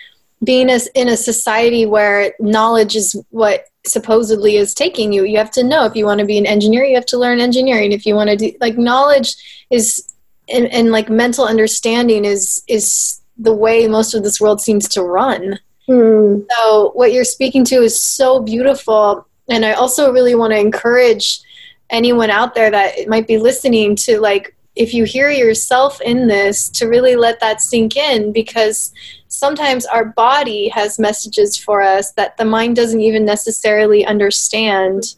being 0.45 0.71
in 0.95 1.09
a 1.09 1.17
society 1.17 1.85
where 1.85 2.33
knowledge 2.39 2.95
is 2.95 3.21
what 3.31 3.67
supposedly 3.87 4.57
is 4.57 4.75
taking 4.75 5.13
you. 5.13 5.25
You 5.25 5.39
have 5.39 5.51
to 5.53 5.65
know 5.65 5.85
if 5.85 5.97
you 5.97 6.05
want 6.05 6.21
to 6.21 6.27
be 6.27 6.39
an 6.39 6.47
engineer, 6.47 6.85
you 6.85 6.95
have 6.95 7.07
to 7.07 7.19
learn 7.19 7.41
engineering. 7.41 7.93
If 7.93 8.07
you 8.07 8.15
want 8.15 8.31
to 8.31 8.37
do 8.37 8.53
like 8.61 8.77
knowledge 8.77 9.35
is 9.71 10.13
and, 10.53 10.67
and 10.67 10.91
like 10.91 11.09
mental 11.09 11.47
understanding 11.47 12.25
is 12.25 12.63
is 12.69 13.21
the 13.39 13.55
way 13.55 13.89
most 13.89 14.15
of 14.15 14.23
this 14.23 14.41
world 14.41 14.61
seems 14.61 14.89
to 14.89 15.03
run. 15.03 15.59
Mm. 15.89 16.47
So 16.51 16.91
what 16.95 17.13
you're 17.13 17.25
speaking 17.25 17.65
to 17.67 17.77
is 17.77 17.99
so 17.99 18.41
beautiful, 18.41 19.27
and 19.49 19.65
I 19.65 19.73
also 19.73 20.13
really 20.13 20.35
want 20.35 20.53
to 20.53 20.59
encourage 20.59 21.41
anyone 21.89 22.31
out 22.31 22.55
there 22.55 22.71
that 22.71 23.09
might 23.09 23.27
be 23.27 23.39
listening 23.39 23.97
to 23.97 24.21
like 24.21 24.55
if 24.77 24.95
you 24.95 25.05
hear 25.05 25.31
yourself 25.31 26.01
in 26.01 26.29
this 26.29 26.69
to 26.69 26.87
really 26.87 27.17
let 27.17 27.41
that 27.41 27.61
sink 27.61 27.97
in 27.97 28.33
because 28.33 28.93
sometimes 29.41 29.87
our 29.87 30.05
body 30.05 30.69
has 30.69 30.99
messages 30.99 31.57
for 31.57 31.81
us 31.81 32.13
that 32.13 32.37
the 32.37 32.45
mind 32.45 32.77
doesn't 32.77 33.01
even 33.01 33.25
necessarily 33.25 34.05
understand. 34.05 35.17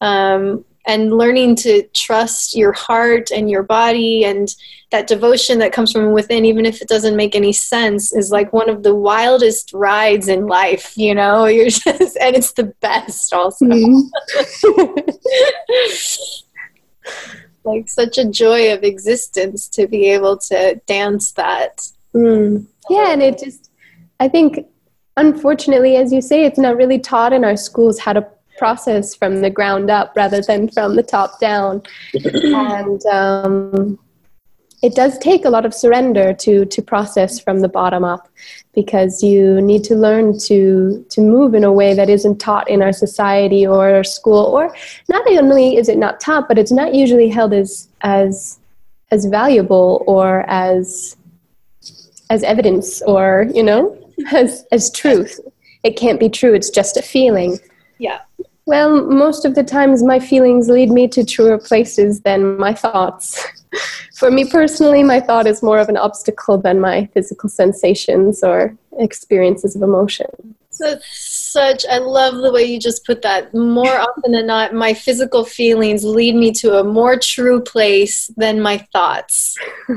Um, 0.00 0.64
and 0.84 1.12
learning 1.12 1.54
to 1.54 1.84
trust 1.94 2.56
your 2.56 2.72
heart 2.72 3.30
and 3.30 3.48
your 3.48 3.62
body 3.62 4.24
and 4.24 4.54
that 4.90 5.06
devotion 5.06 5.58
that 5.60 5.72
comes 5.72 5.92
from 5.92 6.12
within 6.12 6.44
even 6.44 6.66
if 6.66 6.82
it 6.82 6.88
doesn't 6.88 7.16
make 7.16 7.36
any 7.36 7.52
sense 7.52 8.12
is 8.12 8.32
like 8.32 8.52
one 8.52 8.68
of 8.68 8.82
the 8.82 8.94
wildest 8.94 9.72
rides 9.72 10.28
in 10.28 10.46
life 10.46 10.92
you 10.96 11.14
know 11.14 11.46
you're 11.54 11.70
just 11.70 12.16
and 12.16 12.36
it's 12.36 12.52
the 12.52 12.74
best 12.80 13.32
also 13.32 13.64
mm-hmm. 13.66 14.00
like 17.64 17.88
such 17.88 18.18
a 18.18 18.28
joy 18.28 18.72
of 18.72 18.82
existence 18.82 19.68
to 19.68 19.86
be 19.86 20.06
able 20.06 20.36
to 20.36 20.80
dance 20.86 21.30
that 21.32 21.80
mm. 22.14 22.66
Yeah 22.90 23.12
and 23.12 23.22
it 23.22 23.38
just 23.38 23.70
i 24.20 24.28
think 24.28 24.66
unfortunately 25.16 25.96
as 25.96 26.12
you 26.12 26.20
say 26.20 26.44
it's 26.44 26.58
not 26.58 26.76
really 26.76 26.98
taught 26.98 27.32
in 27.32 27.44
our 27.44 27.56
schools 27.56 27.98
how 27.98 28.12
to 28.12 28.26
process 28.58 29.14
from 29.14 29.40
the 29.40 29.50
ground 29.50 29.90
up 29.90 30.12
rather 30.14 30.40
than 30.40 30.68
from 30.68 30.94
the 30.96 31.02
top 31.02 31.40
down. 31.40 31.82
and 32.14 33.04
um, 33.06 33.98
it 34.82 34.94
does 34.94 35.16
take 35.18 35.44
a 35.44 35.50
lot 35.50 35.64
of 35.64 35.72
surrender 35.72 36.32
to 36.34 36.64
to 36.66 36.82
process 36.82 37.38
from 37.38 37.60
the 37.60 37.68
bottom 37.68 38.04
up 38.04 38.28
because 38.74 39.22
you 39.22 39.60
need 39.60 39.84
to 39.84 39.94
learn 39.94 40.38
to 40.38 41.04
to 41.08 41.20
move 41.20 41.54
in 41.54 41.64
a 41.64 41.72
way 41.72 41.94
that 41.94 42.10
isn't 42.10 42.38
taught 42.38 42.68
in 42.68 42.82
our 42.82 42.92
society 42.92 43.66
or 43.66 43.94
our 43.94 44.04
school 44.04 44.44
or 44.56 44.74
not 45.08 45.24
only 45.28 45.76
is 45.76 45.88
it 45.88 45.98
not 45.98 46.18
taught 46.18 46.48
but 46.48 46.58
it's 46.58 46.72
not 46.72 46.94
usually 46.94 47.28
held 47.28 47.52
as 47.52 47.88
as 48.00 48.58
as 49.12 49.26
valuable 49.26 50.02
or 50.08 50.40
as 50.48 51.16
as 52.32 52.42
evidence 52.42 53.02
or 53.02 53.46
you 53.54 53.62
know 53.62 53.82
as 54.32 54.64
as 54.72 54.90
truth 54.90 55.38
it 55.82 55.96
can't 55.96 56.20
be 56.20 56.28
true 56.28 56.54
it's 56.54 56.70
just 56.70 56.96
a 56.96 57.02
feeling 57.02 57.58
yeah 57.98 58.20
well, 58.64 59.04
most 59.04 59.44
of 59.44 59.54
the 59.54 59.64
times 59.64 60.02
my 60.02 60.20
feelings 60.20 60.68
lead 60.68 60.90
me 60.90 61.08
to 61.08 61.24
truer 61.24 61.58
places 61.58 62.20
than 62.20 62.56
my 62.58 62.72
thoughts. 62.72 63.44
For 64.16 64.30
me 64.30 64.48
personally, 64.48 65.02
my 65.02 65.18
thought 65.18 65.48
is 65.48 65.62
more 65.62 65.78
of 65.78 65.88
an 65.88 65.96
obstacle 65.96 66.58
than 66.58 66.78
my 66.78 67.06
physical 67.06 67.48
sensations 67.48 68.44
or 68.44 68.76
experiences 68.98 69.74
of 69.74 69.82
emotion. 69.82 70.54
So 70.72 70.98
such 71.02 71.84
I 71.88 71.98
love 71.98 72.36
the 72.36 72.50
way 72.50 72.64
you 72.64 72.80
just 72.80 73.04
put 73.04 73.20
that. 73.22 73.52
More 73.52 74.00
often 74.00 74.32
than 74.32 74.46
not, 74.46 74.72
my 74.72 74.94
physical 74.94 75.44
feelings 75.44 76.02
lead 76.02 76.34
me 76.34 76.50
to 76.52 76.78
a 76.78 76.84
more 76.84 77.18
true 77.18 77.60
place 77.60 78.28
than 78.38 78.60
my 78.60 78.78
thoughts. 78.92 79.56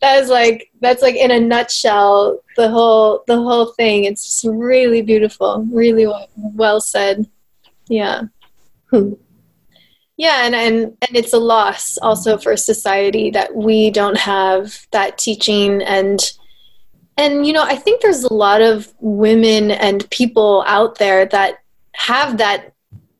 that's 0.00 0.28
like 0.28 0.70
that's 0.80 1.02
like 1.02 1.16
in 1.16 1.32
a 1.32 1.40
nutshell 1.40 2.40
the 2.56 2.68
whole 2.68 3.24
the 3.26 3.36
whole 3.36 3.72
thing. 3.72 4.04
It's 4.04 4.44
really 4.48 5.02
beautiful, 5.02 5.66
really 5.72 6.06
well 6.36 6.80
said. 6.80 7.26
Yeah. 7.88 8.22
Hmm. 8.90 9.14
Yeah, 10.16 10.46
and, 10.46 10.54
and 10.54 10.76
and 10.76 11.16
it's 11.16 11.32
a 11.32 11.38
loss 11.38 11.98
also 11.98 12.38
for 12.38 12.56
society 12.56 13.30
that 13.32 13.56
we 13.56 13.90
don't 13.90 14.18
have 14.18 14.86
that 14.92 15.18
teaching 15.18 15.82
and 15.82 16.20
and 17.16 17.46
you 17.46 17.52
know 17.52 17.62
i 17.62 17.76
think 17.76 18.00
there's 18.00 18.24
a 18.24 18.32
lot 18.32 18.60
of 18.60 18.92
women 19.00 19.70
and 19.70 20.08
people 20.10 20.64
out 20.66 20.98
there 20.98 21.26
that 21.26 21.58
have 21.94 22.38
that 22.38 22.72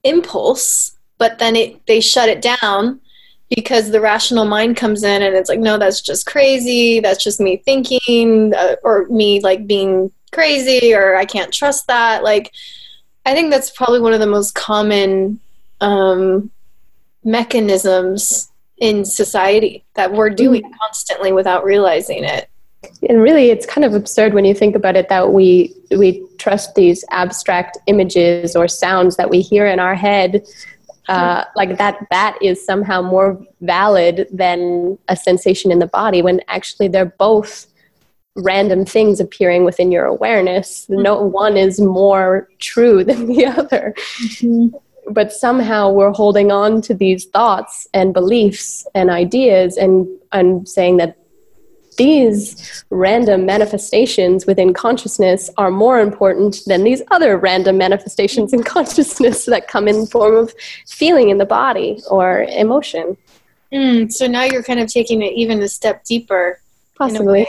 impulse 0.05 0.97
but 1.19 1.39
then 1.39 1.55
it, 1.55 1.87
they 1.87 2.01
shut 2.01 2.29
it 2.29 2.43
down 2.43 3.01
because 3.49 3.91
the 3.91 4.01
rational 4.01 4.45
mind 4.45 4.77
comes 4.77 5.05
in 5.05 5.23
and 5.23 5.37
it's 5.37 5.49
like 5.49 5.61
no 5.61 5.79
that's 5.79 6.01
just 6.01 6.27
crazy. 6.27 6.99
That's 6.99 7.23
just 7.23 7.39
me 7.39 7.59
thinking 7.59 8.53
uh, 8.55 8.77
or 8.83 9.07
me 9.07 9.41
like 9.41 9.67
being 9.67 10.11
crazy 10.33 10.93
or 10.93 11.15
i 11.15 11.25
can't 11.25 11.53
trust 11.53 11.87
that. 11.87 12.25
Like 12.25 12.53
i 13.25 13.35
think 13.35 13.51
that's 13.51 13.71
probably 13.71 14.01
one 14.01 14.13
of 14.13 14.19
the 14.19 14.27
most 14.27 14.57
common 14.57 15.39
um, 15.81 16.51
mechanisms 17.23 18.51
in 18.79 19.05
society 19.05 19.85
that 19.95 20.13
we're 20.13 20.31
doing 20.31 20.63
mm. 20.63 20.79
constantly 20.81 21.33
without 21.33 21.65
realizing 21.65 22.25
it 22.25 22.49
and 23.09 23.21
really 23.21 23.51
it's 23.51 23.67
kind 23.67 23.85
of 23.85 23.95
absurd 23.95 24.35
when 24.35 24.45
you 24.45 24.55
think 24.55 24.75
about 24.75 24.97
it 24.97 25.09
that 25.09 25.33
we 25.33 25.75
we 25.91 26.27
trust 26.39 26.75
these 26.75 27.05
abstract 27.11 27.79
images 27.87 28.57
or 28.57 28.69
sounds 28.69 29.17
that 29.17 29.31
we 29.31 29.41
hear 29.41 29.67
in 29.67 29.79
our 29.79 29.95
head 29.95 30.45
uh, 31.09 31.45
like 31.57 31.79
that 31.79 32.07
that 32.11 32.39
is 32.41 32.65
somehow 32.65 33.03
more 33.03 33.39
valid 33.61 34.29
than 34.33 34.97
a 35.09 35.17
sensation 35.17 35.73
in 35.73 35.79
the 35.79 35.87
body 35.87 36.23
when 36.23 36.41
actually 36.49 36.89
they're 36.89 37.15
both 37.19 37.67
random 38.37 38.85
things 38.85 39.21
appearing 39.21 39.65
within 39.65 39.93
your 39.93 40.07
awareness 40.07 40.87
mm-hmm. 40.87 41.03
no 41.03 41.21
one 41.21 41.57
is 41.57 41.81
more 41.81 42.49
true 42.61 43.05
than 43.09 43.27
the 43.27 43.45
other 43.45 43.95
mm-hmm. 44.23 44.69
but 45.13 45.33
somehow 45.33 45.91
we're 45.91 46.13
holding 46.13 46.51
on 46.51 46.81
to 46.81 46.95
these 46.95 47.27
thoughts 47.27 47.87
and 47.93 48.15
beliefs 48.15 48.87
and 48.95 49.11
ideas 49.11 49.77
and 49.77 50.09
and 50.31 50.67
saying 50.69 50.97
that 50.97 51.19
these 51.97 52.85
random 52.91 53.47
manifestations 53.47 54.47
within 54.47 54.73
consciousness 54.73 55.51
are 55.57 55.71
more 55.71 56.01
important 56.01 56.61
than 56.67 56.85
these 56.85 57.03
other 57.11 57.37
random 57.37 57.79
manifestations 57.79 58.53
in 58.53 58.63
consciousness 58.77 59.45
that 59.47 59.69
come 59.69 59.89
in 59.89 60.07
form 60.07 60.35
of 60.35 60.55
feeling 60.87 61.31
in 61.31 61.39
the 61.39 61.47
body 61.47 62.01
or 62.11 62.43
emotion. 62.45 63.17
Mm, 63.73 64.13
so 64.13 64.27
now 64.27 64.45
you're 64.45 64.63
kind 64.63 64.81
of 64.81 64.89
taking 64.89 65.23
it 65.23 65.33
even 65.33 65.63
a 65.63 65.69
step 65.69 66.05
deeper. 66.05 66.61
Possibly. 66.97 67.47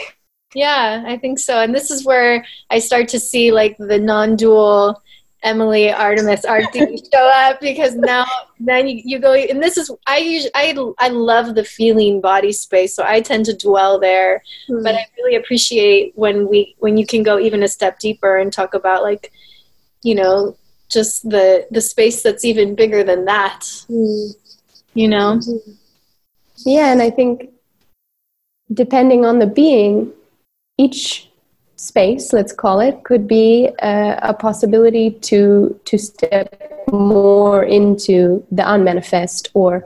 Yeah, 0.54 1.04
I 1.06 1.18
think 1.18 1.38
so. 1.38 1.60
And 1.60 1.74
this 1.74 1.90
is 1.90 2.04
where 2.04 2.46
I 2.70 2.78
start 2.78 3.08
to 3.08 3.20
see 3.20 3.52
like 3.52 3.76
the 3.78 3.98
non-dual 3.98 5.02
Emily 5.44 5.92
Artemis 5.92 6.44
Arti 6.44 6.96
show 7.12 7.30
up 7.34 7.60
because 7.60 7.94
now 7.94 8.24
then 8.58 8.88
you, 8.88 9.02
you 9.04 9.18
go 9.18 9.34
and 9.34 9.62
this 9.62 9.76
is 9.76 9.90
I 10.06 10.18
usually 10.18 10.50
I 10.54 10.74
I 10.98 11.08
love 11.08 11.54
the 11.54 11.64
feeling 11.64 12.20
body 12.20 12.50
space 12.50 12.96
so 12.96 13.04
I 13.04 13.20
tend 13.20 13.44
to 13.46 13.56
dwell 13.56 14.00
there 14.00 14.42
mm. 14.68 14.82
but 14.82 14.94
I 14.94 15.06
really 15.18 15.36
appreciate 15.36 16.12
when 16.16 16.48
we 16.48 16.74
when 16.78 16.96
you 16.96 17.06
can 17.06 17.22
go 17.22 17.38
even 17.38 17.62
a 17.62 17.68
step 17.68 17.98
deeper 17.98 18.38
and 18.38 18.52
talk 18.52 18.72
about 18.72 19.02
like 19.02 19.32
you 20.02 20.14
know 20.14 20.56
just 20.90 21.28
the 21.28 21.66
the 21.70 21.80
space 21.80 22.22
that's 22.22 22.44
even 22.44 22.74
bigger 22.74 23.04
than 23.04 23.26
that 23.26 23.60
mm. 23.90 24.34
you 24.94 25.08
know 25.08 25.40
yeah 26.64 26.90
and 26.90 27.02
I 27.02 27.10
think 27.10 27.50
depending 28.72 29.26
on 29.26 29.40
the 29.40 29.46
being 29.46 30.10
each 30.78 31.28
space, 31.76 32.32
let's 32.32 32.52
call 32.52 32.80
it, 32.80 33.02
could 33.04 33.26
be 33.26 33.68
a, 33.80 34.18
a 34.22 34.34
possibility 34.34 35.10
to 35.10 35.78
to 35.84 35.98
step 35.98 36.86
more 36.92 37.64
into 37.64 38.44
the 38.50 38.70
unmanifest 38.70 39.50
or 39.54 39.84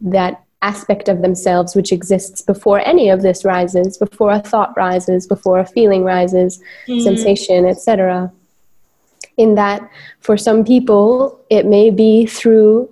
that 0.00 0.44
aspect 0.62 1.08
of 1.10 1.20
themselves 1.20 1.76
which 1.76 1.92
exists 1.92 2.40
before 2.40 2.80
any 2.80 3.10
of 3.10 3.20
this 3.20 3.44
rises, 3.44 3.98
before 3.98 4.32
a 4.32 4.40
thought 4.40 4.74
rises, 4.76 5.26
before 5.26 5.58
a 5.58 5.66
feeling 5.66 6.04
rises, 6.04 6.60
mm. 6.88 7.02
sensation, 7.02 7.66
etc. 7.66 8.32
In 9.36 9.56
that, 9.56 9.86
for 10.20 10.36
some 10.38 10.64
people, 10.64 11.38
it 11.50 11.66
may 11.66 11.90
be 11.90 12.26
through 12.26 12.90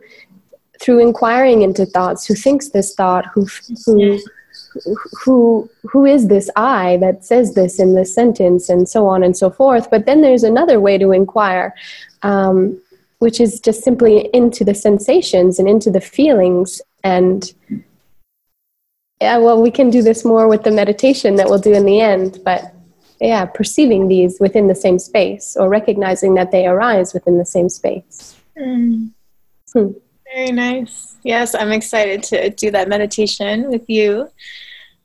through 0.80 0.98
inquiring 0.98 1.62
into 1.62 1.86
thoughts. 1.86 2.26
Who 2.26 2.34
thinks 2.34 2.70
this 2.70 2.94
thought? 2.94 3.24
Who 3.32 3.46
who 3.86 4.18
who 5.24 5.68
who 5.82 6.04
is 6.04 6.28
this 6.28 6.50
I 6.56 6.96
that 6.98 7.24
says 7.24 7.54
this 7.54 7.78
in 7.78 7.94
this 7.94 8.14
sentence 8.14 8.68
and 8.68 8.88
so 8.88 9.06
on 9.06 9.22
and 9.22 9.36
so 9.36 9.50
forth. 9.50 9.90
But 9.90 10.06
then 10.06 10.22
there's 10.22 10.44
another 10.44 10.80
way 10.80 10.98
to 10.98 11.12
inquire, 11.12 11.74
um, 12.22 12.80
which 13.18 13.40
is 13.40 13.60
just 13.60 13.82
simply 13.82 14.28
into 14.32 14.64
the 14.64 14.74
sensations 14.74 15.58
and 15.58 15.68
into 15.68 15.90
the 15.90 16.00
feelings. 16.00 16.80
And 17.04 17.52
yeah, 19.20 19.38
well, 19.38 19.60
we 19.60 19.70
can 19.70 19.90
do 19.90 20.02
this 20.02 20.24
more 20.24 20.48
with 20.48 20.62
the 20.62 20.70
meditation 20.70 21.36
that 21.36 21.48
we'll 21.48 21.58
do 21.58 21.72
in 21.72 21.84
the 21.84 22.00
end. 22.00 22.40
But 22.44 22.74
yeah, 23.20 23.44
perceiving 23.44 24.08
these 24.08 24.40
within 24.40 24.66
the 24.66 24.74
same 24.74 24.98
space 24.98 25.56
or 25.56 25.68
recognizing 25.68 26.34
that 26.34 26.50
they 26.50 26.66
arise 26.66 27.14
within 27.14 27.38
the 27.38 27.46
same 27.46 27.68
space. 27.68 28.36
Mm. 28.58 29.10
Hmm. 29.72 29.92
Very 30.34 30.52
nice. 30.52 31.16
Yes, 31.24 31.54
I'm 31.54 31.72
excited 31.72 32.22
to 32.24 32.50
do 32.50 32.70
that 32.70 32.88
meditation 32.88 33.68
with 33.68 33.88
you. 33.88 34.30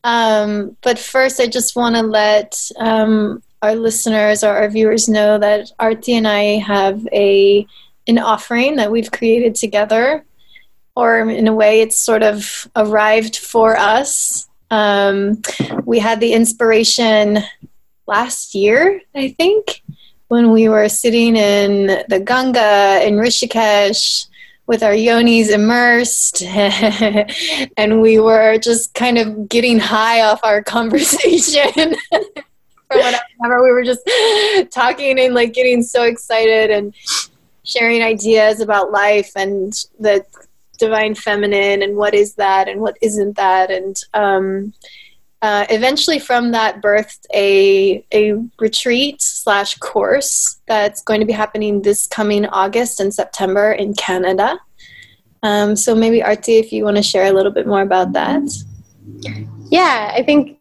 Um, 0.03 0.77
but 0.81 0.97
first, 0.97 1.41
I 1.41 1.47
just 1.47 1.75
want 1.75 1.95
to 1.95 2.01
let 2.01 2.71
um, 2.77 3.43
our 3.61 3.75
listeners 3.75 4.43
or 4.43 4.55
our 4.55 4.69
viewers 4.69 5.09
know 5.09 5.37
that 5.37 5.71
Arti 5.79 6.15
and 6.15 6.27
I 6.27 6.59
have 6.59 7.05
a 7.11 7.67
an 8.07 8.19
offering 8.19 8.77
that 8.77 8.89
we've 8.89 9.11
created 9.11 9.53
together, 9.53 10.23
or 10.95 11.29
in 11.29 11.45
a 11.45 11.53
way, 11.53 11.81
it's 11.81 11.97
sort 11.97 12.23
of 12.23 12.65
arrived 12.77 13.35
for 13.35 13.75
us. 13.75 14.47
Um, 14.71 15.41
we 15.83 15.99
had 15.99 16.21
the 16.21 16.31
inspiration 16.31 17.39
last 18.05 18.55
year, 18.55 19.01
I 19.13 19.29
think, 19.37 19.83
when 20.29 20.51
we 20.51 20.69
were 20.69 20.87
sitting 20.87 21.35
in 21.35 21.87
the 22.07 22.21
Ganga 22.21 23.05
in 23.05 23.15
Rishikesh 23.15 24.27
with 24.67 24.83
our 24.83 24.91
yonis 24.91 25.49
immersed 25.49 26.43
and 27.77 28.01
we 28.01 28.19
were 28.19 28.57
just 28.57 28.93
kind 28.93 29.17
of 29.17 29.47
getting 29.47 29.79
high 29.79 30.21
off 30.21 30.41
our 30.43 30.61
conversation 30.77 31.95
or 32.11 32.97
whatever. 32.97 33.63
We 33.63 33.71
were 33.71 33.83
just 33.83 34.09
talking 34.71 35.19
and 35.19 35.33
like 35.33 35.53
getting 35.53 35.81
so 35.81 36.03
excited 36.03 36.69
and 36.69 36.93
sharing 37.63 38.01
ideas 38.01 38.59
about 38.59 38.91
life 38.91 39.31
and 39.35 39.73
the 39.99 40.23
divine 40.77 41.15
feminine 41.15 41.81
and 41.81 41.95
what 41.95 42.13
is 42.13 42.35
that 42.35 42.67
and 42.67 42.79
what 42.81 42.97
isn't 43.01 43.35
that 43.35 43.71
and 43.71 43.95
um, 44.13 44.73
uh, 45.41 45.65
eventually 45.69 46.19
from 46.19 46.51
that 46.51 46.81
birthed 46.81 47.25
a, 47.33 48.03
a 48.11 48.33
retreat 48.59 49.21
slash 49.21 49.75
course 49.77 50.59
that's 50.67 51.01
going 51.03 51.19
to 51.19 51.25
be 51.25 51.33
happening 51.33 51.81
this 51.81 52.07
coming 52.07 52.45
august 52.47 52.99
and 52.99 53.13
september 53.13 53.71
in 53.71 53.93
canada. 53.93 54.59
Um, 55.43 55.75
so 55.75 55.93
maybe 55.93 56.23
arti 56.23 56.57
if 56.57 56.71
you 56.71 56.83
want 56.83 56.97
to 56.97 57.03
share 57.03 57.27
a 57.27 57.31
little 57.31 57.51
bit 57.51 57.67
more 57.67 57.81
about 57.81 58.13
that. 58.13 58.41
Yeah 59.69 60.11
i 60.13 60.23
think 60.23 60.59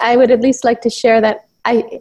i 0.00 0.16
would 0.16 0.30
at 0.30 0.40
least 0.40 0.64
like 0.64 0.80
to 0.82 0.90
share 0.90 1.20
that 1.20 1.46
i 1.64 2.00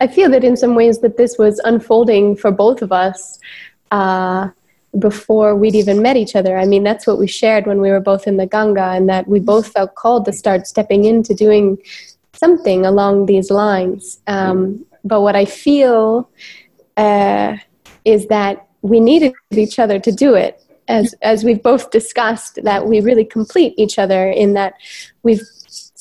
i 0.00 0.06
feel 0.06 0.30
that 0.30 0.44
in 0.44 0.56
some 0.56 0.74
ways 0.74 1.00
that 1.00 1.16
this 1.16 1.38
was 1.38 1.60
unfolding 1.64 2.36
for 2.36 2.50
both 2.50 2.82
of 2.82 2.90
us. 2.92 3.38
Uh, 3.90 4.50
before 4.98 5.56
we'd 5.56 5.74
even 5.74 6.02
met 6.02 6.16
each 6.16 6.36
other. 6.36 6.56
I 6.56 6.66
mean, 6.66 6.82
that's 6.82 7.06
what 7.06 7.18
we 7.18 7.26
shared 7.26 7.66
when 7.66 7.80
we 7.80 7.90
were 7.90 8.00
both 8.00 8.26
in 8.26 8.36
the 8.36 8.46
Ganga, 8.46 8.90
and 8.92 9.08
that 9.08 9.26
we 9.28 9.40
both 9.40 9.68
felt 9.68 9.94
called 9.94 10.24
to 10.26 10.32
start 10.32 10.66
stepping 10.66 11.04
into 11.04 11.34
doing 11.34 11.78
something 12.32 12.84
along 12.84 13.26
these 13.26 13.50
lines. 13.50 14.20
Um, 14.26 14.84
but 15.04 15.20
what 15.22 15.36
I 15.36 15.44
feel 15.44 16.28
uh, 16.96 17.56
is 18.04 18.26
that 18.28 18.66
we 18.82 19.00
needed 19.00 19.32
each 19.50 19.78
other 19.78 19.98
to 19.98 20.12
do 20.12 20.34
it. 20.34 20.60
As, 20.86 21.14
as 21.22 21.44
we've 21.44 21.62
both 21.62 21.90
discussed, 21.90 22.58
that 22.62 22.86
we 22.86 23.00
really 23.00 23.24
complete 23.24 23.72
each 23.78 23.98
other 23.98 24.28
in 24.28 24.52
that 24.52 24.74
we've 25.22 25.40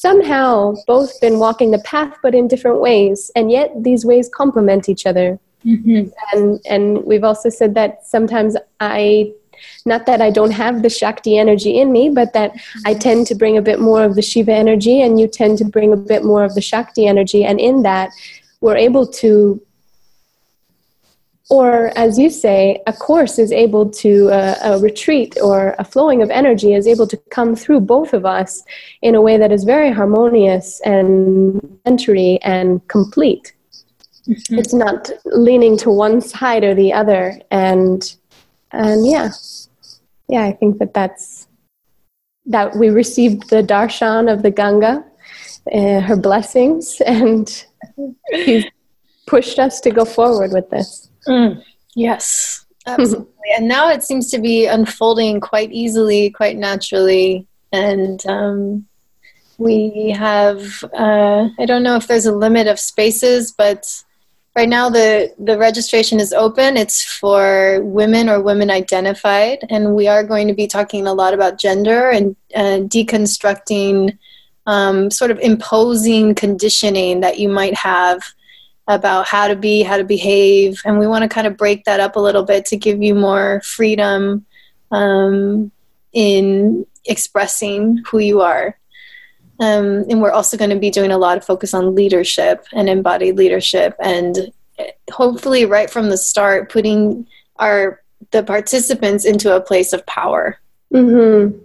somehow 0.04 0.74
both 0.86 1.20
been 1.22 1.40
walking 1.40 1.72
the 1.72 1.80
path, 1.80 2.14
but 2.22 2.36
in 2.36 2.50
different 2.50 2.82
ways, 2.82 3.32
and 3.38 3.50
yet 3.50 3.72
these 3.82 4.06
ways 4.06 4.30
complement 4.34 4.90
each 4.90 5.06
other. 5.06 5.40
Mm-hmm. 5.66 6.10
And 6.34 6.62
and 6.70 7.04
we've 7.06 7.24
also 7.24 7.50
said 7.50 7.74
that 7.76 8.06
sometimes 8.06 8.58
I 8.80 9.34
not 9.86 10.06
that 10.06 10.22
I 10.22 10.30
don't 10.30 10.52
have 10.52 10.82
the 10.82 10.90
Shakti 10.90 11.38
energy 11.38 11.80
in 11.80 11.92
me, 11.92 12.10
but 12.10 12.34
that 12.34 12.54
I 12.86 12.94
tend 12.94 13.28
to 13.28 13.36
bring 13.36 13.58
a 13.58 13.62
bit 13.62 13.80
more 13.80 14.04
of 14.04 14.16
the 14.16 14.22
Shiva 14.22 14.54
energy, 14.54 15.02
and 15.02 15.20
you 15.20 15.28
tend 15.28 15.58
to 15.60 15.66
bring 15.66 15.94
a 15.94 15.98
bit 15.98 16.24
more 16.24 16.44
of 16.44 16.56
the 16.56 16.62
Shakti 16.62 17.06
energy. 17.06 17.44
And 17.46 17.60
in 17.60 17.84
that, 17.84 18.12
we're 18.62 18.78
able 18.78 19.08
to, 19.08 19.62
or 21.50 21.92
as 21.98 22.18
you 22.18 22.30
say, 22.30 22.82
a 22.88 22.94
course 22.94 23.38
is 23.38 23.52
able 23.52 23.90
to, 23.90 24.30
uh, 24.32 24.56
a 24.64 24.80
retreat 24.80 25.38
or 25.42 25.76
a 25.80 25.84
flowing 25.84 26.22
of 26.22 26.30
energy 26.32 26.74
is 26.74 26.88
able 26.88 27.08
to 27.08 27.18
come 27.30 27.56
through 27.56 27.82
both 27.82 28.14
of 28.14 28.26
us 28.26 28.64
in 29.02 29.16
a 29.16 29.22
way 29.22 29.38
that 29.38 29.52
is 29.52 29.64
very 29.66 29.92
harmonious 29.92 30.80
and 30.82 31.80
entry 31.86 32.40
and 32.42 32.86
complete. 32.88 33.54
Mm-hmm. 34.28 34.58
It's 34.58 34.74
not 34.74 35.10
leaning 35.26 35.78
to 35.80 35.90
one 35.90 36.22
side 36.22 36.64
or 36.64 36.74
the 36.74 36.94
other, 36.94 37.42
and 37.52 38.16
and 38.72 39.06
yeah, 39.06 39.30
yeah, 40.30 40.44
I 40.44 40.54
think 40.54 40.80
that 40.80 40.94
that's 40.94 41.48
that 42.46 42.76
we 42.76 42.90
received 42.90 43.50
the 43.50 43.64
darshan 43.64 44.32
of 44.32 44.44
the 44.44 44.52
Ganga, 44.52 45.04
uh, 45.72 46.00
her 46.02 46.16
blessings, 46.16 47.02
and 47.06 47.66
he's 48.32 48.66
pushed 49.28 49.60
us 49.60 49.80
to 49.82 49.92
go 49.92 50.06
forward 50.06 50.52
with 50.52 50.70
this. 50.70 51.10
Mm. 51.28 51.64
Yes, 51.96 52.66
absolutely. 52.88 53.28
and 53.56 53.68
now 53.68 53.90
it 53.90 54.04
seems 54.04 54.32
to 54.32 54.40
be 54.40 54.66
unfolding 54.66 55.40
quite 55.40 55.72
easily, 55.72 56.30
quite 56.30 56.58
naturally, 56.58 57.46
and 57.72 58.26
um, 58.28 58.86
we 59.58 60.10
have. 60.18 60.84
Uh, 60.94 61.50
I 61.60 61.66
don't 61.66 61.84
know 61.84 61.96
if 61.96 62.08
there's 62.08 62.26
a 62.26 62.36
limit 62.36 62.68
of 62.68 62.80
spaces, 62.80 63.52
but 63.52 64.04
Right 64.56 64.70
now, 64.70 64.88
the, 64.88 65.34
the 65.40 65.58
registration 65.58 66.20
is 66.20 66.32
open. 66.32 66.78
It's 66.78 67.04
for 67.04 67.82
women 67.82 68.30
or 68.30 68.40
women 68.40 68.70
identified, 68.70 69.66
and 69.72 69.96
we 69.96 70.08
are 70.08 70.24
going 70.24 70.48
to 70.48 70.54
be 70.54 70.68
talking 70.68 71.08
a 71.08 71.14
lot 71.14 71.34
about 71.34 71.58
gender 71.58 72.12
and 72.12 72.36
uh, 72.56 72.86
deconstructing 72.86 74.16
um, 74.68 75.10
sort 75.10 75.32
of 75.32 75.40
imposing 75.40 76.36
conditioning 76.36 77.22
that 77.22 77.40
you 77.40 77.50
might 77.50 77.74
have 77.74 78.22
about 78.88 79.28
how 79.28 79.48
to 79.48 79.56
be, 79.56 79.82
how 79.82 79.98
to 79.98 80.04
behave, 80.04 80.82
and 80.86 81.00
we 81.00 81.08
want 81.08 81.24
to 81.24 81.30
kind 81.30 81.48
of 81.48 81.58
break 81.58 81.86
that 81.86 82.00
up 82.00 82.16
a 82.16 82.20
little 82.20 82.44
bit 82.44 82.64
to 82.68 82.78
give 82.78 83.02
you 83.02 83.16
more 83.16 83.60
freedom 83.62 84.46
um, 84.92 85.72
in 86.12 86.86
expressing 87.06 88.04
who 88.06 88.20
you 88.20 88.42
are. 88.42 88.78
Um, 89.60 90.06
and 90.10 90.22
we're 90.22 90.32
also 90.32 90.58
going 90.58 90.72
to 90.72 90.80
be 90.80 90.90
doing 90.90 91.12
a 91.12 91.18
lot 91.18 91.38
of 91.38 91.46
focus 91.46 91.74
on 91.74 91.96
leadership 91.96 92.66
and 92.74 92.90
embodied 92.90 93.38
leadership, 93.38 93.96
and 94.00 94.52
hopefully, 95.12 95.66
right 95.66 95.90
from 95.90 96.10
the 96.10 96.18
start, 96.18 96.72
putting 96.72 97.28
our 97.58 98.02
the 98.32 98.44
participants 98.44 99.26
into 99.26 99.56
a 99.56 99.62
place 99.62 99.94
of 99.94 100.06
power. 100.06 100.60
Mm-hmm. 100.94 101.58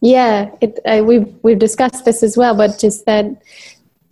Yeah, 0.00 0.50
it, 0.60 0.78
we've 1.04 1.34
we've 1.42 1.58
discussed 1.58 2.04
this 2.04 2.22
as 2.22 2.36
well, 2.36 2.54
but 2.54 2.78
just 2.78 3.06
that 3.06 3.26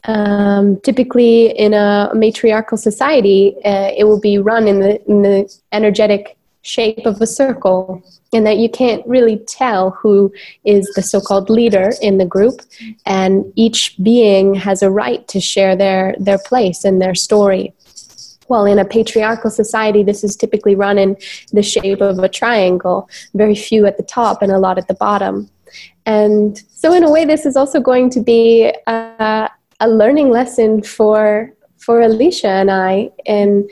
um, 0.05 0.81
typically 0.81 1.51
in 1.51 1.75
a 1.75 2.11
matriarchal 2.15 2.79
society, 2.79 3.57
uh, 3.65 3.93
it 3.97 4.05
will 4.05 4.21
be 4.21 4.39
run 4.39 4.67
in 4.67 4.81
the 4.81 5.05
in 5.07 5.23
the 5.23 5.55
energetic 5.73 6.37
shape 6.67 7.07
of 7.07 7.21
a 7.21 7.27
circle 7.27 8.03
and 8.33 8.47
that 8.47 8.59
you 8.59 8.69
can't 8.69 9.07
really 9.07 9.39
tell 9.47 9.91
who 9.91 10.33
is 10.65 10.91
the 10.95 11.03
so-called 11.03 11.49
leader 11.49 11.93
in 12.03 12.19
the 12.19 12.27
group 12.27 12.61
and 13.07 13.45
each 13.55 13.95
being 14.03 14.55
has 14.55 14.83
a 14.83 14.91
right 14.91 15.27
to 15.29 15.41
share 15.41 15.77
their 15.77 16.15
their 16.19 16.39
place 16.39 16.85
and 16.85 17.01
their 17.01 17.15
story 17.15 17.73
well, 18.49 18.65
in 18.65 18.79
a 18.79 18.85
patriarchal 18.85 19.51
society, 19.51 20.03
this 20.03 20.23
is 20.23 20.37
typically 20.37 20.75
run 20.75 20.99
in 20.99 21.17
the 21.53 21.63
shape 21.63 22.01
of 22.01 22.19
a 22.19 22.29
triangle, 22.29 23.09
very 23.35 23.55
few 23.55 23.87
at 23.87 23.97
the 23.97 24.03
top 24.03 24.43
and 24.43 24.53
a 24.53 24.59
lot 24.59 24.79
at 24.79 24.89
the 24.89 24.95
bottom. 24.95 25.51
And 26.05 26.63
so, 26.71 26.93
in 26.95 27.03
a 27.03 27.11
way, 27.11 27.25
this 27.25 27.45
is 27.45 27.57
also 27.57 27.81
going 27.81 28.11
to 28.11 28.21
be 28.21 28.73
a, 28.87 29.51
a 29.81 29.89
learning 29.89 30.31
lesson 30.31 30.83
for 30.83 31.53
for 31.79 32.01
Alicia 32.01 32.49
and 32.49 32.71
I, 32.71 33.11
in 33.25 33.69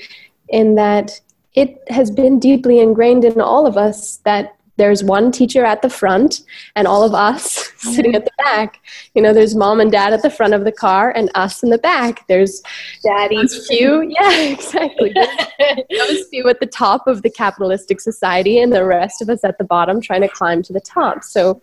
in 0.48 0.74
that 0.74 1.20
it 1.55 1.81
has 1.88 2.11
been 2.11 2.38
deeply 2.38 2.81
ingrained 2.81 3.25
in 3.25 3.40
all 3.40 3.67
of 3.67 3.77
us 3.77 4.19
that 4.25 4.57
there's 4.77 5.05
one 5.05 5.31
teacher 5.31 5.64
at 5.64 5.83
the 5.83 5.88
front 5.88 6.40
and 6.75 6.88
all 6.88 7.05
of 7.05 7.14
us 7.14 7.71
sitting 7.77 8.14
at 8.17 8.25
the 8.25 8.33
back. 8.38 8.81
You 9.14 9.23
know, 9.23 9.33
there's 9.33 9.55
mom 9.55 9.81
and 9.81 9.90
dad 9.90 10.12
at 10.12 10.23
the 10.23 10.31
front 10.31 10.53
of 10.53 10.64
the 10.64 10.73
car 10.73 11.12
and 11.14 11.31
us 11.37 11.62
in 11.62 11.71
the 11.71 11.79
back. 11.79 12.27
There's 12.27 12.61
daddy's 13.03 13.67
few. 13.69 13.95
Yeah, 14.14 14.40
exactly. 14.43 15.12
those 15.90 16.29
few 16.29 16.49
at 16.49 16.61
the 16.61 16.67
top 16.67 17.07
of 17.07 17.23
the 17.23 17.31
capitalistic 17.31 18.01
society 18.01 18.59
and 18.61 18.73
the 18.73 18.85
rest 18.85 19.23
of 19.23 19.29
us 19.29 19.45
at 19.45 19.59
the 19.59 19.64
bottom 19.64 20.01
trying 20.01 20.21
to 20.23 20.29
climb 20.29 20.62
to 20.64 20.73
the 20.73 20.81
top. 20.81 21.25
So 21.25 21.61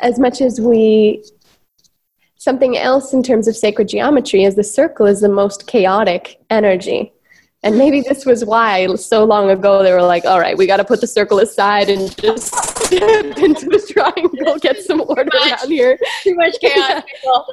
as 0.00 0.18
much 0.18 0.40
as 0.40 0.60
we 0.60 1.24
something 2.36 2.76
else 2.76 3.12
in 3.12 3.22
terms 3.22 3.46
of 3.46 3.56
sacred 3.56 3.88
geometry 3.88 4.44
is 4.44 4.56
the 4.56 4.64
circle 4.64 5.06
is 5.06 5.20
the 5.20 5.28
most 5.28 5.66
chaotic 5.66 6.40
energy 6.50 7.12
and 7.62 7.78
maybe 7.78 8.00
this 8.00 8.26
was 8.26 8.44
why 8.44 8.92
so 8.96 9.24
long 9.24 9.50
ago 9.50 9.82
they 9.82 9.92
were 9.92 10.02
like, 10.02 10.24
all 10.24 10.40
right, 10.40 10.56
we 10.56 10.66
got 10.66 10.78
to 10.78 10.84
put 10.84 11.00
the 11.00 11.06
circle 11.06 11.38
aside 11.38 11.88
and 11.88 12.16
just 12.16 12.52
step 12.52 13.24
into 13.38 13.66
the 13.66 13.78
triangle, 13.88 14.58
get 14.58 14.78
some 14.78 15.00
order 15.02 15.30
around 15.46 15.68
here. 15.68 15.98
Too 16.22 16.34
much 16.34 16.56
chaos. 16.60 17.02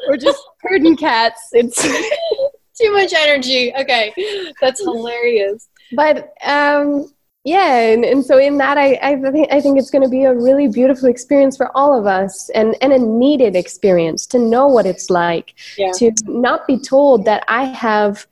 We're 0.08 0.18
just 0.18 0.42
herding 0.62 0.98
cats. 0.98 1.50
It's 1.52 1.82
too 2.80 2.92
much 2.92 3.14
energy. 3.14 3.72
Okay, 3.76 4.14
that's 4.60 4.82
hilarious. 4.82 5.70
But 5.92 6.34
um, 6.44 7.14
yeah, 7.44 7.76
and, 7.76 8.04
and 8.04 8.26
so 8.26 8.38
in 8.40 8.58
that, 8.58 8.80
I, 8.80 9.00
I 9.02 9.16
think 9.32 9.52
I 9.52 9.62
think 9.62 9.78
it's 9.78 9.92
going 9.92 10.04
to 10.04 10.10
be 10.10 10.24
a 10.24 10.34
really 10.34 10.68
beautiful 10.68 11.08
experience 11.08 11.56
for 11.56 11.76
all 11.78 11.98
of 11.98 12.08
us, 12.08 12.50
and 12.56 12.76
and 12.82 12.94
a 12.94 13.00
needed 13.00 13.56
experience 13.56 14.26
to 14.28 14.40
know 14.40 14.68
what 14.68 14.88
it's 14.88 15.12
like 15.12 15.54
yeah. 15.78 15.92
to 15.98 16.12
not 16.26 16.66
be 16.66 16.80
told 16.80 17.26
that 17.26 17.44
I 17.48 17.66
have 17.66 18.26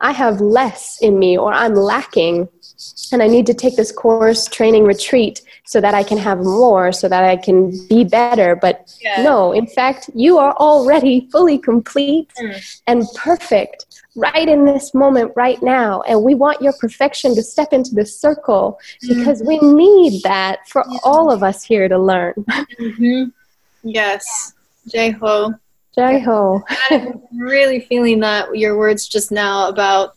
I 0.00 0.12
have 0.12 0.40
less 0.40 0.98
in 1.00 1.18
me 1.18 1.36
or 1.36 1.52
I'm 1.52 1.74
lacking 1.74 2.48
and 3.12 3.22
I 3.22 3.26
need 3.26 3.46
to 3.46 3.54
take 3.54 3.76
this 3.76 3.92
course, 3.92 4.46
training, 4.46 4.84
retreat 4.84 5.42
so 5.64 5.80
that 5.80 5.94
I 5.94 6.02
can 6.02 6.16
have 6.18 6.38
more, 6.38 6.92
so 6.92 7.08
that 7.08 7.24
I 7.24 7.36
can 7.36 7.72
be 7.88 8.04
better. 8.04 8.56
But 8.56 8.96
yeah. 9.00 9.22
no, 9.22 9.52
in 9.52 9.66
fact, 9.66 10.08
you 10.14 10.38
are 10.38 10.54
already 10.56 11.28
fully 11.32 11.58
complete 11.58 12.30
mm. 12.40 12.80
and 12.86 13.04
perfect 13.14 14.02
right 14.16 14.48
in 14.48 14.64
this 14.64 14.94
moment, 14.94 15.32
right 15.36 15.62
now. 15.62 16.02
And 16.02 16.22
we 16.22 16.34
want 16.34 16.62
your 16.62 16.72
perfection 16.80 17.34
to 17.34 17.42
step 17.42 17.72
into 17.72 17.94
the 17.94 18.06
circle 18.06 18.78
because 19.06 19.42
mm. 19.42 19.46
we 19.46 19.58
need 19.58 20.22
that 20.22 20.68
for 20.68 20.84
yeah. 20.88 20.98
all 21.04 21.30
of 21.30 21.42
us 21.42 21.62
here 21.62 21.88
to 21.88 21.98
learn. 21.98 22.34
Mm-hmm. 22.80 23.24
Yes. 23.82 24.54
Jai 24.88 25.10
Ho. 25.10 25.54
Jai 25.94 26.18
Ho. 26.18 26.62
I'm 26.90 27.20
really 27.32 27.80
feeling 27.80 28.20
that 28.20 28.56
your 28.56 28.78
words 28.78 29.08
just 29.08 29.32
now 29.32 29.68
about 29.68 30.14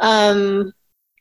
um 0.00 0.72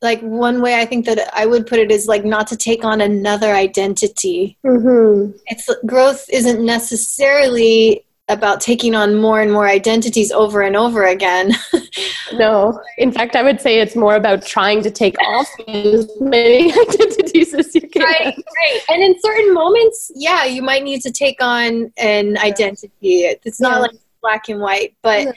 like 0.01 0.21
one 0.21 0.61
way 0.61 0.79
I 0.79 0.85
think 0.85 1.05
that 1.05 1.29
I 1.33 1.45
would 1.45 1.67
put 1.67 1.79
it 1.79 1.91
is 1.91 2.07
like 2.07 2.23
not 2.23 2.47
to 2.47 2.57
take 2.57 2.85
on 2.85 3.01
another 3.01 3.53
identity. 3.53 4.57
Mm-hmm. 4.65 5.37
It's 5.47 5.69
growth 5.85 6.25
isn't 6.29 6.65
necessarily 6.65 8.05
about 8.29 8.61
taking 8.61 8.95
on 8.95 9.15
more 9.15 9.41
and 9.41 9.51
more 9.51 9.67
identities 9.67 10.31
over 10.31 10.61
and 10.61 10.75
over 10.75 11.05
again. 11.05 11.53
no, 12.33 12.79
in 12.97 13.11
fact, 13.11 13.35
I 13.35 13.43
would 13.43 13.59
say 13.59 13.79
it's 13.79 13.95
more 13.95 14.15
about 14.15 14.45
trying 14.45 14.83
to 14.83 14.91
take 14.91 15.19
off 15.21 15.47
as 15.67 16.09
many 16.21 16.71
identities 16.89 17.53
as 17.53 17.73
you 17.75 17.81
can. 17.81 18.03
Right, 18.03 18.35
right. 18.37 18.79
And 18.89 19.03
in 19.03 19.19
certain 19.19 19.53
moments, 19.53 20.11
yeah, 20.15 20.45
you 20.45 20.61
might 20.61 20.83
need 20.83 21.01
to 21.01 21.11
take 21.11 21.41
on 21.41 21.91
an 21.97 22.37
identity. 22.37 23.23
It's 23.43 23.59
not 23.59 23.73
yeah. 23.73 23.79
like 23.79 23.91
black 24.21 24.47
and 24.47 24.61
white, 24.61 24.95
but 25.01 25.23
yeah. 25.23 25.31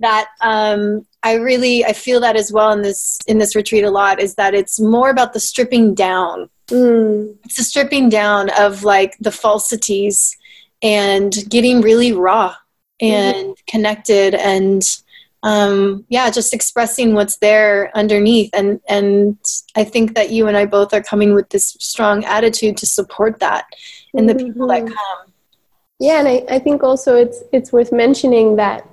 that 0.00 0.28
um, 0.40 1.06
I 1.22 1.34
really 1.34 1.84
I 1.84 1.92
feel 1.92 2.20
that 2.20 2.36
as 2.36 2.50
well 2.50 2.72
in 2.72 2.82
this 2.82 3.18
in 3.26 3.38
this 3.38 3.54
retreat 3.54 3.84
a 3.84 3.90
lot 3.90 4.20
is 4.20 4.36
that 4.36 4.54
it's 4.54 4.80
more 4.80 5.10
about 5.10 5.34
the 5.34 5.40
stripping 5.40 5.94
down. 5.94 6.48
Mm. 6.68 7.36
It's 7.44 7.56
the 7.56 7.64
stripping 7.64 8.08
down 8.08 8.48
of 8.58 8.84
like 8.84 9.16
the 9.18 9.32
falsities 9.32 10.36
and 10.82 11.34
getting 11.48 11.80
really 11.80 12.12
raw 12.12 12.54
and 13.00 13.36
mm-hmm. 13.36 13.52
connected 13.66 14.34
and 14.34 14.82
um, 15.42 16.04
yeah, 16.08 16.30
just 16.30 16.52
expressing 16.52 17.14
what's 17.14 17.38
there 17.38 17.90
underneath. 17.96 18.50
And, 18.52 18.80
and 18.88 19.38
I 19.74 19.84
think 19.84 20.14
that 20.14 20.30
you 20.30 20.48
and 20.48 20.56
I 20.56 20.66
both 20.66 20.92
are 20.92 21.02
coming 21.02 21.34
with 21.34 21.48
this 21.48 21.76
strong 21.80 22.24
attitude 22.24 22.76
to 22.78 22.86
support 22.86 23.40
that 23.40 23.64
and 24.12 24.28
the 24.28 24.34
people 24.34 24.66
that 24.68 24.84
mm-hmm. 24.84 24.94
come. 24.94 25.32
Yeah, 25.98 26.18
and 26.18 26.28
I, 26.28 26.44
I 26.48 26.58
think 26.58 26.82
also 26.82 27.14
it's 27.14 27.42
it's 27.52 27.72
worth 27.72 27.92
mentioning 27.92 28.56
that 28.56 28.88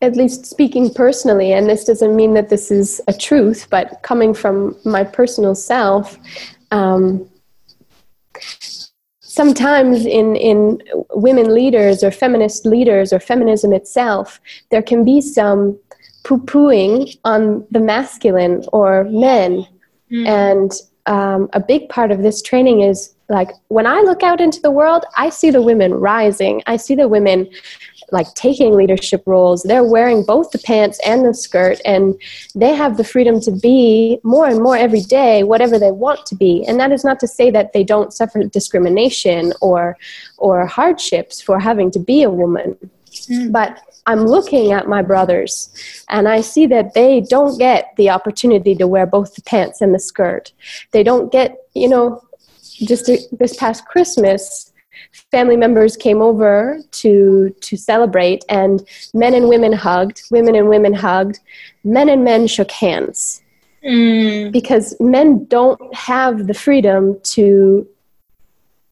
at 0.00 0.16
least 0.16 0.46
speaking 0.46 0.92
personally, 0.92 1.52
and 1.52 1.68
this 1.68 1.84
doesn't 1.84 2.16
mean 2.16 2.32
that 2.34 2.48
this 2.48 2.70
is 2.70 3.00
a 3.08 3.12
truth, 3.12 3.66
but 3.68 4.00
coming 4.02 4.32
from 4.32 4.74
my 4.84 5.04
personal 5.04 5.54
self, 5.54 6.18
um, 6.70 7.28
sometimes 9.38 10.04
in, 10.04 10.34
in 10.34 10.82
women 11.14 11.54
leaders 11.54 12.02
or 12.02 12.10
feminist 12.10 12.66
leaders 12.66 13.12
or 13.12 13.20
feminism 13.20 13.72
itself, 13.72 14.40
there 14.72 14.82
can 14.82 15.04
be 15.04 15.20
some 15.20 15.78
poo 16.24 16.38
pooing 16.38 17.16
on 17.24 17.64
the 17.70 17.78
masculine 17.78 18.64
or 18.72 19.04
men. 19.04 19.64
Mm. 20.10 20.26
And 20.26 20.70
um, 21.06 21.48
a 21.52 21.60
big 21.60 21.88
part 21.88 22.10
of 22.10 22.24
this 22.24 22.42
training 22.42 22.80
is 22.80 23.14
like 23.28 23.50
when 23.68 23.86
I 23.86 24.00
look 24.00 24.24
out 24.24 24.40
into 24.40 24.60
the 24.60 24.72
world, 24.72 25.04
I 25.16 25.30
see 25.30 25.50
the 25.52 25.62
women 25.62 25.94
rising. 25.94 26.60
I 26.66 26.76
see 26.76 26.96
the 26.96 27.06
women 27.06 27.48
like 28.10 28.32
taking 28.34 28.74
leadership 28.74 29.22
roles 29.26 29.62
they're 29.62 29.84
wearing 29.84 30.24
both 30.24 30.50
the 30.50 30.58
pants 30.58 30.98
and 31.04 31.24
the 31.24 31.34
skirt 31.34 31.80
and 31.84 32.20
they 32.54 32.74
have 32.74 32.96
the 32.96 33.04
freedom 33.04 33.40
to 33.40 33.50
be 33.50 34.18
more 34.22 34.46
and 34.46 34.62
more 34.62 34.76
every 34.76 35.00
day 35.00 35.42
whatever 35.42 35.78
they 35.78 35.90
want 35.90 36.24
to 36.26 36.34
be 36.34 36.64
and 36.66 36.78
that 36.80 36.92
is 36.92 37.04
not 37.04 37.20
to 37.20 37.26
say 37.26 37.50
that 37.50 37.72
they 37.72 37.84
don't 37.84 38.12
suffer 38.12 38.42
discrimination 38.44 39.52
or 39.60 39.96
or 40.38 40.66
hardships 40.66 41.40
for 41.40 41.58
having 41.58 41.90
to 41.90 41.98
be 41.98 42.22
a 42.22 42.30
woman 42.30 42.76
mm. 43.28 43.52
but 43.52 43.80
I'm 44.08 44.24
looking 44.24 44.72
at 44.72 44.88
my 44.88 45.02
brothers 45.02 45.68
and 46.08 46.28
I 46.28 46.40
see 46.40 46.66
that 46.68 46.94
they 46.94 47.20
don't 47.20 47.58
get 47.58 47.92
the 47.98 48.08
opportunity 48.08 48.74
to 48.76 48.86
wear 48.86 49.04
both 49.04 49.34
the 49.34 49.42
pants 49.42 49.82
and 49.82 49.94
the 49.94 49.98
skirt. 49.98 50.50
They 50.92 51.02
don't 51.02 51.30
get, 51.30 51.58
you 51.74 51.90
know, 51.90 52.22
just 52.78 53.10
this 53.32 53.54
past 53.56 53.84
Christmas, 53.84 54.67
family 55.30 55.56
members 55.56 55.96
came 55.96 56.22
over 56.22 56.78
to 56.90 57.54
to 57.60 57.76
celebrate 57.76 58.44
and 58.48 58.86
men 59.14 59.34
and 59.34 59.48
women 59.48 59.72
hugged 59.72 60.22
women 60.30 60.54
and 60.54 60.68
women 60.68 60.94
hugged 60.94 61.40
men 61.84 62.08
and 62.08 62.24
men 62.24 62.46
shook 62.46 62.70
hands 62.70 63.42
mm. 63.84 64.52
because 64.52 64.96
men 65.00 65.44
don't 65.46 65.94
have 65.94 66.46
the 66.46 66.54
freedom 66.54 67.18
to 67.22 67.86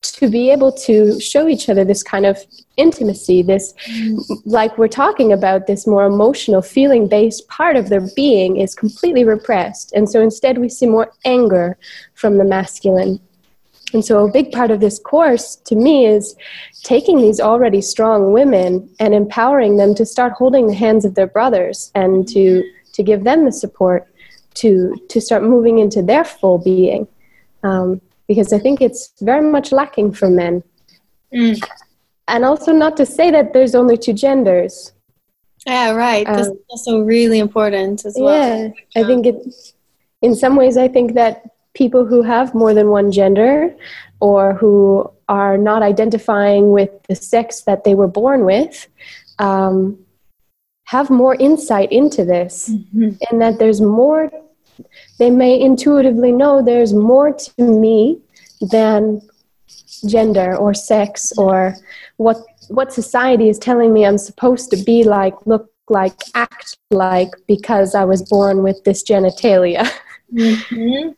to 0.03 0.31
be 0.31 0.51
able 0.51 0.71
to 0.71 1.19
show 1.21 1.49
each 1.49 1.69
other 1.69 1.85
this 1.85 2.03
kind 2.03 2.27
of 2.27 2.39
intimacy 2.77 3.43
this 3.43 3.75
mm. 3.89 4.19
like 4.45 4.77
we're 4.79 4.89
talking 4.89 5.33
about 5.33 5.67
this 5.67 5.87
more 5.87 6.05
emotional 6.05 6.63
feeling 6.63 7.09
based 7.09 7.47
part 7.49 7.77
of 7.77 7.89
their 7.89 8.07
being 8.15 8.57
is 8.57 8.75
completely 8.75 9.25
repressed 9.25 9.93
and 9.93 10.09
so 10.09 10.21
instead 10.21 10.59
we 10.59 10.69
see 10.69 10.87
more 10.87 11.13
anger 11.25 11.77
from 12.15 12.39
the 12.39 12.45
masculine 12.45 13.19
and 13.97 14.05
so, 14.05 14.27
a 14.27 14.31
big 14.31 14.53
part 14.53 14.71
of 14.71 14.81
this 14.81 14.99
course 14.99 15.57
to 15.65 15.75
me 15.75 16.05
is 16.05 16.37
taking 16.83 17.17
these 17.17 17.41
already 17.41 17.81
strong 17.81 18.31
women 18.31 18.87
and 19.01 19.15
empowering 19.15 19.79
them 19.79 19.95
to 19.95 20.05
start 20.05 20.35
holding 20.35 20.67
the 20.67 20.75
hands 20.75 21.07
of 21.07 21.15
their 21.15 21.27
brothers 21.27 21.91
and 21.95 22.29
to, 22.29 22.63
to 22.93 23.03
give 23.03 23.25
them 23.25 23.47
the 23.47 23.53
support 23.53 24.07
to, 24.57 24.95
to 25.09 25.19
start 25.19 25.43
moving 25.43 25.79
into 25.79 26.03
their 26.03 26.25
full 26.25 26.59
being. 26.59 27.09
Um, 27.63 28.03
because 28.29 28.53
I 28.53 28.59
think 28.59 28.83
it's 28.83 29.15
very 29.23 29.51
much 29.51 29.73
lacking 29.73 30.13
for 30.13 30.29
men. 30.29 30.63
Mm. 31.33 31.59
And 32.29 32.45
also, 32.45 32.73
not 32.73 32.99
to 32.99 33.07
say 33.07 33.31
that 33.31 33.55
there's 33.55 33.75
only 33.75 33.97
two 33.97 34.13
genders. 34.13 34.93
Yeah, 35.67 35.93
right. 35.93 36.29
Um, 36.29 36.37
this 36.37 36.49
is 36.49 36.59
also 36.69 37.01
really 37.01 37.39
important 37.39 38.05
as 38.05 38.15
well. 38.21 38.75
Yeah, 38.95 39.01
I 39.01 39.07
think 39.07 39.25
it, 39.25 39.37
in 40.21 40.35
some 40.35 40.55
ways, 40.55 40.77
I 40.77 40.87
think 40.87 41.15
that 41.15 41.45
people 41.77 42.07
who 42.07 42.23
have 42.23 42.55
more 42.55 42.73
than 42.73 42.89
one 42.89 43.13
gender 43.13 43.77
or 44.21 44.55
who 44.55 45.09
are 45.29 45.59
not 45.59 45.83
identifying 45.83 46.71
with 46.71 46.91
the 47.09 47.15
sex 47.15 47.61
that 47.63 47.85
they 47.85 47.95
were 47.95 48.09
born 48.09 48.45
with 48.45 48.89
um, 49.39 49.99
have 50.85 51.11
more 51.11 51.35
insight 51.35 51.93
into 51.93 52.25
this 52.25 52.71
mm-hmm. 52.71 53.11
and 53.31 53.43
that 53.43 53.59
there's 53.59 53.81
more 53.81 54.31
they 55.19 55.31
may 55.31 55.59
intuitively 55.61 56.33
know 56.33 56.63
there's 56.63 56.93
more 56.93 57.33
to 57.33 57.63
me 57.63 58.19
than 58.61 59.21
gender 60.07 60.57
or 60.57 60.75
sex 60.75 61.33
or 61.37 61.75
what 62.17 62.39
what 62.69 62.93
society 62.93 63.49
is 63.49 63.59
telling 63.59 63.93
me 63.93 64.05
I'm 64.05 64.19
supposed 64.19 64.71
to 64.71 64.77
be 64.77 65.05
like, 65.05 65.35
look 65.47 65.71
like, 65.89 66.21
act 66.35 66.77
like 66.91 67.31
because 67.47 67.95
I 67.95 68.05
was 68.05 68.23
born 68.23 68.63
with 68.63 68.83
this 68.85 69.05
genitalia. 69.05 69.89
Mm-hmm 70.35 71.11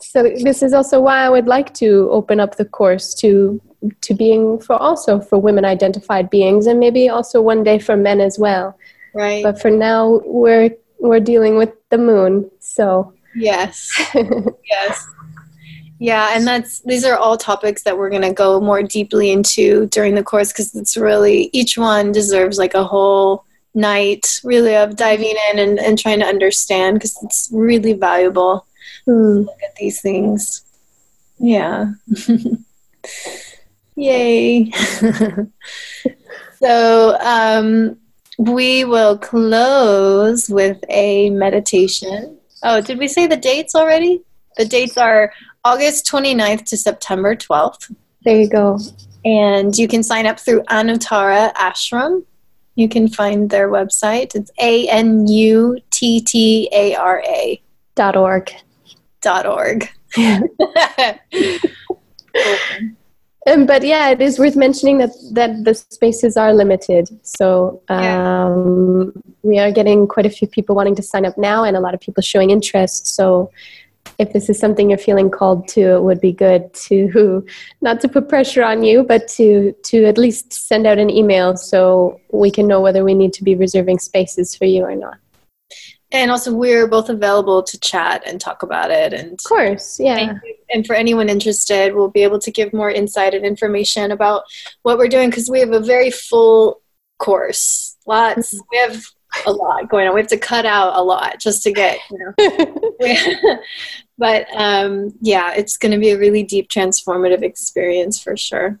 so 0.00 0.22
this 0.22 0.62
is 0.62 0.72
also 0.72 1.00
why 1.00 1.18
I 1.24 1.28
would 1.28 1.46
like 1.46 1.74
to 1.74 2.08
open 2.10 2.40
up 2.40 2.56
the 2.56 2.64
course 2.64 3.14
to 3.14 3.60
to 4.02 4.14
being 4.14 4.60
for 4.60 4.76
also 4.76 5.20
for 5.20 5.38
women 5.38 5.64
identified 5.64 6.30
beings 6.30 6.66
and 6.66 6.78
maybe 6.78 7.08
also 7.08 7.42
one 7.42 7.64
day 7.64 7.78
for 7.78 7.96
men 7.96 8.20
as 8.20 8.38
well. 8.38 8.78
Right. 9.14 9.42
But 9.42 9.60
for 9.60 9.70
now 9.70 10.20
we're 10.24 10.70
we're 10.98 11.20
dealing 11.20 11.56
with 11.56 11.72
the 11.90 11.98
moon. 11.98 12.50
So 12.60 13.12
Yes. 13.34 13.90
yes. 14.14 15.06
Yeah, 15.98 16.30
and 16.32 16.46
that's 16.46 16.80
these 16.80 17.04
are 17.04 17.16
all 17.16 17.36
topics 17.36 17.84
that 17.84 17.96
we're 17.96 18.10
going 18.10 18.22
to 18.22 18.32
go 18.32 18.60
more 18.60 18.82
deeply 18.82 19.30
into 19.30 19.86
during 19.86 20.16
the 20.16 20.24
course 20.24 20.52
because 20.52 20.74
it's 20.74 20.96
really 20.96 21.48
each 21.52 21.78
one 21.78 22.10
deserves 22.10 22.58
like 22.58 22.74
a 22.74 22.82
whole 22.82 23.44
night 23.74 24.40
really 24.42 24.74
of 24.74 24.96
diving 24.96 25.34
in 25.50 25.58
and, 25.58 25.78
and 25.78 25.98
trying 25.98 26.18
to 26.18 26.26
understand 26.26 26.96
because 26.96 27.16
it's 27.22 27.48
really 27.52 27.92
valuable 27.92 28.66
mm. 29.06 29.46
look 29.46 29.62
at 29.62 29.76
these 29.76 30.00
things. 30.00 30.64
Yeah. 31.38 31.92
Yay. 33.96 34.70
so 36.58 37.18
um, 37.20 37.98
we 38.38 38.84
will 38.84 39.18
close 39.18 40.48
with 40.48 40.82
a 40.88 41.30
meditation. 41.30 42.38
Oh, 42.62 42.80
did 42.80 42.98
we 42.98 43.08
say 43.08 43.26
the 43.26 43.36
dates 43.36 43.74
already? 43.74 44.22
The 44.56 44.64
dates 44.64 44.96
are 44.96 45.32
August 45.64 46.06
29th 46.06 46.64
to 46.66 46.76
September 46.76 47.34
12th. 47.34 47.94
There 48.24 48.40
you 48.40 48.48
go. 48.48 48.78
And 49.24 49.76
you 49.76 49.88
can 49.88 50.02
sign 50.02 50.26
up 50.26 50.38
through 50.38 50.62
Anuttara 50.64 51.52
Ashram. 51.54 52.24
You 52.74 52.88
can 52.88 53.08
find 53.08 53.50
their 53.50 53.68
website. 53.68 54.34
It's 54.34 54.50
A 54.58 54.88
N 54.88 55.26
U 55.26 55.78
T 55.90 56.20
T 56.20 56.68
A 56.72 56.94
R 56.94 57.22
A 57.26 57.60
dot 57.94 58.16
org 58.16 58.52
org. 59.46 59.88
um, 63.46 63.66
but 63.66 63.82
yeah, 63.82 64.10
it 64.10 64.20
is 64.20 64.38
worth 64.38 64.56
mentioning 64.56 64.98
that 64.98 65.10
that 65.32 65.64
the 65.64 65.74
spaces 65.74 66.36
are 66.36 66.52
limited. 66.52 67.08
So 67.22 67.82
um, 67.88 69.12
yeah. 69.14 69.22
we 69.42 69.58
are 69.58 69.72
getting 69.72 70.06
quite 70.06 70.26
a 70.26 70.30
few 70.30 70.46
people 70.46 70.74
wanting 70.74 70.96
to 70.96 71.02
sign 71.02 71.24
up 71.24 71.38
now, 71.38 71.64
and 71.64 71.76
a 71.76 71.80
lot 71.80 71.94
of 71.94 72.00
people 72.00 72.22
showing 72.22 72.50
interest. 72.50 73.06
So 73.06 73.50
if 74.18 74.32
this 74.32 74.50
is 74.50 74.58
something 74.58 74.90
you're 74.90 74.98
feeling 74.98 75.30
called 75.30 75.66
to, 75.68 75.80
it 75.80 76.02
would 76.02 76.20
be 76.20 76.32
good 76.32 76.72
to 76.74 77.46
not 77.80 78.00
to 78.00 78.08
put 78.08 78.28
pressure 78.28 78.62
on 78.62 78.82
you, 78.82 79.02
but 79.02 79.28
to 79.28 79.72
to 79.84 80.04
at 80.04 80.18
least 80.18 80.52
send 80.52 80.86
out 80.86 80.98
an 80.98 81.10
email 81.10 81.56
so 81.56 82.20
we 82.30 82.50
can 82.50 82.66
know 82.66 82.80
whether 82.80 83.02
we 83.04 83.14
need 83.14 83.32
to 83.34 83.44
be 83.44 83.54
reserving 83.54 83.98
spaces 83.98 84.54
for 84.54 84.66
you 84.66 84.84
or 84.84 84.94
not 84.94 85.18
and 86.12 86.30
also 86.30 86.52
we're 86.52 86.86
both 86.86 87.08
available 87.08 87.62
to 87.62 87.80
chat 87.80 88.22
and 88.26 88.40
talk 88.40 88.62
about 88.62 88.90
it 88.90 89.12
and 89.12 89.32
of 89.32 89.44
course 89.44 89.98
yeah. 89.98 90.34
And 90.70 90.86
for 90.86 90.94
anyone 90.94 91.28
interested 91.28 91.94
we'll 91.94 92.08
be 92.08 92.22
able 92.22 92.38
to 92.40 92.50
give 92.50 92.72
more 92.72 92.90
insight 92.90 93.34
and 93.34 93.44
information 93.44 94.12
about 94.12 94.44
what 94.82 94.98
we're 94.98 95.08
doing 95.08 95.30
because 95.30 95.50
we 95.50 95.60
have 95.60 95.72
a 95.72 95.80
very 95.80 96.10
full 96.10 96.82
course. 97.18 97.96
Lots 98.06 98.54
mm-hmm. 98.54 98.64
we 98.70 98.78
have 98.78 99.02
a 99.46 99.52
lot 99.52 99.88
going 99.88 100.06
on. 100.06 100.14
We 100.14 100.20
have 100.20 100.28
to 100.28 100.38
cut 100.38 100.66
out 100.66 100.94
a 100.94 101.02
lot 101.02 101.40
just 101.40 101.62
to 101.64 101.72
get 101.72 101.98
you 102.10 102.18
know. 102.18 103.58
But 104.18 104.46
um, 104.54 105.14
yeah 105.20 105.52
it's 105.54 105.76
going 105.76 105.92
to 105.92 105.98
be 105.98 106.10
a 106.10 106.18
really 106.18 106.44
deep 106.44 106.68
transformative 106.68 107.42
experience 107.42 108.22
for 108.22 108.36
sure. 108.36 108.78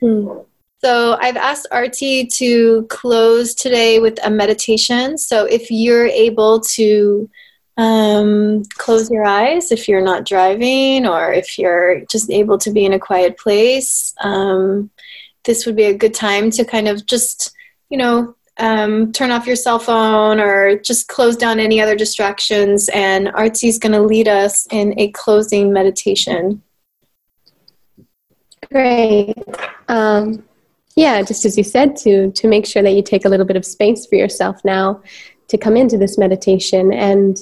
Mm. 0.00 0.44
So 0.80 1.16
I've 1.20 1.36
asked 1.36 1.66
Arti 1.72 2.26
to 2.26 2.86
close 2.88 3.54
today 3.54 3.98
with 3.98 4.18
a 4.24 4.30
meditation. 4.30 5.18
So 5.18 5.44
if 5.44 5.70
you're 5.70 6.06
able 6.06 6.60
to 6.60 7.28
um, 7.76 8.62
close 8.76 9.10
your 9.10 9.24
eyes, 9.24 9.72
if 9.72 9.88
you're 9.88 10.00
not 10.00 10.24
driving 10.24 11.06
or 11.06 11.32
if 11.32 11.58
you're 11.58 12.04
just 12.06 12.30
able 12.30 12.58
to 12.58 12.70
be 12.70 12.84
in 12.84 12.92
a 12.92 12.98
quiet 12.98 13.38
place, 13.38 14.14
um, 14.20 14.90
this 15.44 15.66
would 15.66 15.74
be 15.74 15.84
a 15.84 15.94
good 15.94 16.14
time 16.14 16.50
to 16.52 16.64
kind 16.64 16.86
of 16.86 17.06
just, 17.06 17.52
you 17.90 17.98
know, 17.98 18.36
um, 18.58 19.12
turn 19.12 19.30
off 19.30 19.46
your 19.46 19.56
cell 19.56 19.78
phone 19.78 20.38
or 20.40 20.78
just 20.78 21.08
close 21.08 21.36
down 21.36 21.58
any 21.58 21.80
other 21.80 21.96
distractions. 21.96 22.88
And 22.90 23.28
Arti 23.30 23.68
is 23.68 23.78
going 23.78 23.92
to 23.92 24.02
lead 24.02 24.28
us 24.28 24.66
in 24.70 24.98
a 24.98 25.10
closing 25.10 25.72
meditation. 25.72 26.62
Great. 28.70 29.34
Um, 29.88 30.44
yeah, 30.98 31.22
just 31.22 31.44
as 31.44 31.56
you 31.56 31.62
said, 31.62 31.94
to 31.98 32.32
to 32.32 32.48
make 32.48 32.66
sure 32.66 32.82
that 32.82 32.90
you 32.90 33.02
take 33.02 33.24
a 33.24 33.28
little 33.28 33.46
bit 33.46 33.56
of 33.56 33.64
space 33.64 34.04
for 34.04 34.16
yourself 34.16 34.64
now 34.64 35.00
to 35.46 35.56
come 35.56 35.76
into 35.76 35.96
this 35.96 36.18
meditation. 36.18 36.92
And 36.92 37.38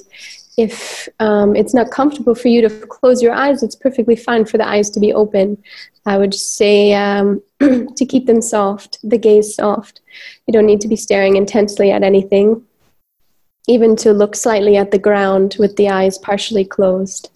if 0.58 1.08
um, 1.20 1.56
it's 1.56 1.72
not 1.72 1.90
comfortable 1.90 2.34
for 2.34 2.48
you 2.48 2.60
to 2.68 2.86
close 2.86 3.22
your 3.22 3.32
eyes, 3.32 3.62
it's 3.62 3.74
perfectly 3.74 4.14
fine 4.14 4.44
for 4.44 4.58
the 4.58 4.68
eyes 4.68 4.90
to 4.90 5.00
be 5.00 5.10
open. 5.10 5.56
I 6.04 6.18
would 6.18 6.34
say 6.34 6.92
um, 6.92 7.42
to 7.60 8.06
keep 8.06 8.26
them 8.26 8.42
soft, 8.42 8.98
the 9.02 9.16
gaze 9.16 9.54
soft. 9.54 10.02
You 10.46 10.52
don't 10.52 10.66
need 10.66 10.82
to 10.82 10.88
be 10.88 10.96
staring 10.96 11.36
intensely 11.36 11.90
at 11.90 12.02
anything, 12.02 12.62
even 13.66 13.96
to 13.96 14.12
look 14.12 14.36
slightly 14.36 14.76
at 14.76 14.90
the 14.90 14.98
ground 14.98 15.56
with 15.58 15.76
the 15.76 15.88
eyes 15.88 16.18
partially 16.18 16.66
closed. 16.66 17.30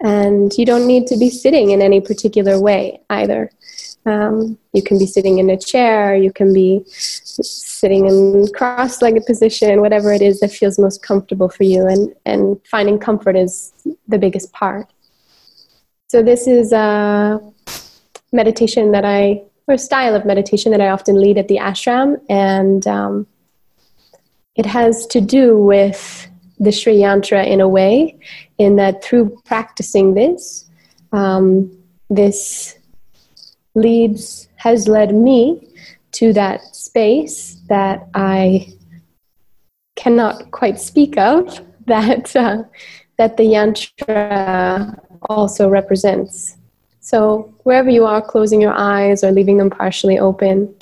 And 0.00 0.52
you 0.58 0.66
don't 0.66 0.86
need 0.86 1.06
to 1.06 1.16
be 1.16 1.30
sitting 1.30 1.70
in 1.70 1.80
any 1.80 2.02
particular 2.02 2.60
way 2.60 3.00
either. 3.08 3.50
Um, 4.08 4.56
you 4.72 4.82
can 4.82 4.98
be 4.98 5.06
sitting 5.06 5.38
in 5.38 5.50
a 5.50 5.56
chair, 5.56 6.16
you 6.16 6.32
can 6.32 6.54
be 6.54 6.82
sitting 6.86 8.06
in 8.06 8.46
cross 8.54 9.02
legged 9.02 9.26
position, 9.26 9.82
whatever 9.82 10.12
it 10.12 10.22
is 10.22 10.40
that 10.40 10.50
feels 10.50 10.78
most 10.78 11.02
comfortable 11.02 11.50
for 11.50 11.64
you, 11.64 11.86
and, 11.86 12.14
and 12.24 12.58
finding 12.66 12.98
comfort 12.98 13.36
is 13.36 13.72
the 14.06 14.18
biggest 14.18 14.52
part. 14.52 14.86
So, 16.06 16.22
this 16.22 16.46
is 16.46 16.72
a 16.72 17.38
meditation 18.32 18.92
that 18.92 19.04
I, 19.04 19.42
or 19.66 19.76
style 19.76 20.14
of 20.14 20.24
meditation 20.24 20.72
that 20.72 20.80
I 20.80 20.88
often 20.88 21.20
lead 21.20 21.36
at 21.36 21.48
the 21.48 21.58
ashram, 21.58 22.16
and 22.30 22.86
um, 22.86 23.26
it 24.54 24.64
has 24.64 25.06
to 25.08 25.20
do 25.20 25.58
with 25.58 26.28
the 26.58 26.72
Sri 26.72 26.96
Yantra 26.96 27.46
in 27.46 27.60
a 27.60 27.68
way, 27.68 28.18
in 28.56 28.76
that 28.76 29.04
through 29.04 29.38
practicing 29.44 30.14
this, 30.14 30.64
um, 31.12 31.70
this 32.08 32.77
leads 33.80 34.48
has 34.56 34.88
led 34.88 35.14
me 35.14 35.68
to 36.12 36.32
that 36.32 36.74
space 36.74 37.56
that 37.68 38.08
I 38.14 38.72
cannot 39.96 40.50
quite 40.50 40.80
speak 40.80 41.18
of 41.18 41.60
that 41.86 42.34
uh, 42.36 42.62
that 43.18 43.36
the 43.36 43.44
yantra 43.44 44.98
also 45.22 45.68
represents. 45.68 46.56
So 47.00 47.54
wherever 47.62 47.90
you 47.90 48.04
are, 48.04 48.20
closing 48.20 48.60
your 48.60 48.74
eyes 48.74 49.24
or 49.24 49.32
leaving 49.32 49.56
them 49.56 49.70
partially 49.70 50.18
open, 50.18 50.74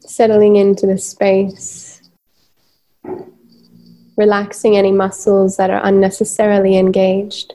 settling 0.00 0.56
into 0.56 0.86
the 0.86 0.98
space, 0.98 2.02
relaxing 4.16 4.76
any 4.76 4.92
muscles 4.92 5.56
that 5.56 5.70
are 5.70 5.80
unnecessarily 5.84 6.76
engaged. 6.76 7.54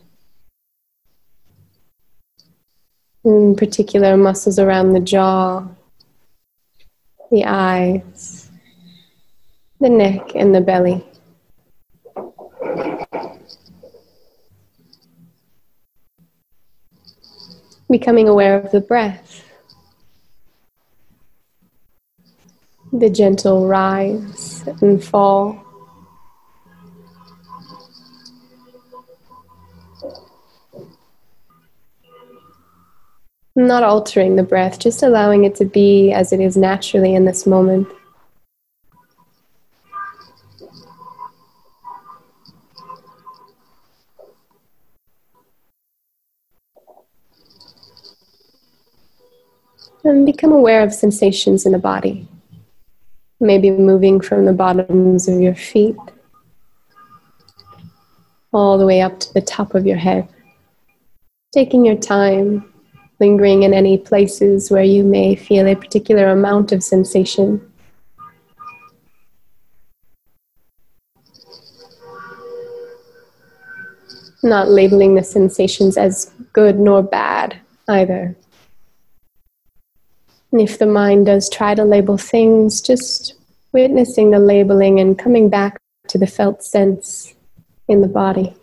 In 3.25 3.55
particular 3.55 4.15
muscles 4.15 4.59
around 4.59 4.93
the 4.93 4.99
jaw, 4.99 5.67
the 7.31 7.43
eyes, 7.43 8.51
the 9.81 9.89
neck, 9.89 10.35
and 10.35 10.53
the 10.53 10.61
belly. 10.61 11.03
Becoming 17.89 18.27
aware 18.27 18.59
of 18.59 18.71
the 18.71 18.81
breath, 18.81 19.43
the 22.93 23.09
gentle 23.09 23.67
rise 23.67 24.63
and 24.81 25.03
fall. 25.03 25.64
Not 33.57 33.83
altering 33.83 34.35
the 34.35 34.43
breath, 34.43 34.79
just 34.79 35.01
allowing 35.01 35.45
it 35.45 35.55
to 35.55 35.65
be 35.65 36.11
as 36.11 36.33
it 36.33 36.41
is 36.41 36.57
naturally 36.57 37.15
in 37.15 37.23
this 37.23 37.47
moment. 37.47 37.87
And 50.03 50.25
become 50.25 50.51
aware 50.51 50.83
of 50.83 50.93
sensations 50.93 51.65
in 51.65 51.71
the 51.71 51.79
body. 51.79 52.27
Maybe 53.39 53.71
moving 53.71 54.19
from 54.19 54.43
the 54.43 54.53
bottoms 54.53 55.29
of 55.29 55.39
your 55.39 55.55
feet 55.55 55.95
all 58.51 58.77
the 58.77 58.85
way 58.85 59.01
up 59.01 59.19
to 59.21 59.33
the 59.33 59.41
top 59.41 59.75
of 59.75 59.87
your 59.87 59.97
head. 59.97 60.27
Taking 61.53 61.85
your 61.85 61.95
time 61.95 62.71
lingering 63.19 63.63
in 63.63 63.73
any 63.73 63.97
places 63.97 64.69
where 64.69 64.83
you 64.83 65.03
may 65.03 65.35
feel 65.35 65.67
a 65.67 65.75
particular 65.75 66.29
amount 66.29 66.71
of 66.71 66.83
sensation. 66.83 67.61
Not 74.43 74.69
labeling 74.69 75.15
the 75.15 75.23
sensations 75.23 75.97
as 75.97 76.31
good 76.53 76.77
nor 76.77 77.01
bad 77.01 77.59
either. 77.87 78.35
And 80.51 80.61
if 80.61 80.77
the 80.77 80.85
mind 80.85 81.25
does 81.25 81.49
try 81.49 81.75
to 81.75 81.83
label 81.83 82.17
things, 82.17 82.79
just 82.81 83.33
witnessing 83.71 84.31
the 84.31 84.39
labeling 84.39 84.99
and 84.99 85.17
coming 85.19 85.49
back 85.49 85.77
to 86.07 86.17
the 86.17 86.27
felt 86.27 86.63
sense 86.63 87.33
in 87.87 88.01
the 88.01 88.07
body. 88.07 88.55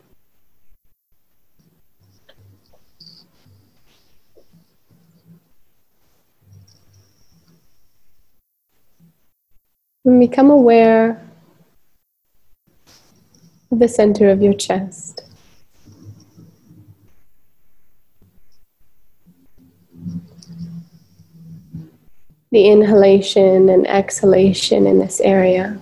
And 10.04 10.18
become 10.18 10.50
aware 10.50 11.22
of 13.70 13.78
the 13.78 13.86
center 13.86 14.30
of 14.30 14.42
your 14.42 14.52
chest. 14.52 15.22
The 22.50 22.66
inhalation 22.66 23.68
and 23.68 23.86
exhalation 23.86 24.88
in 24.88 24.98
this 24.98 25.20
area. 25.20 25.78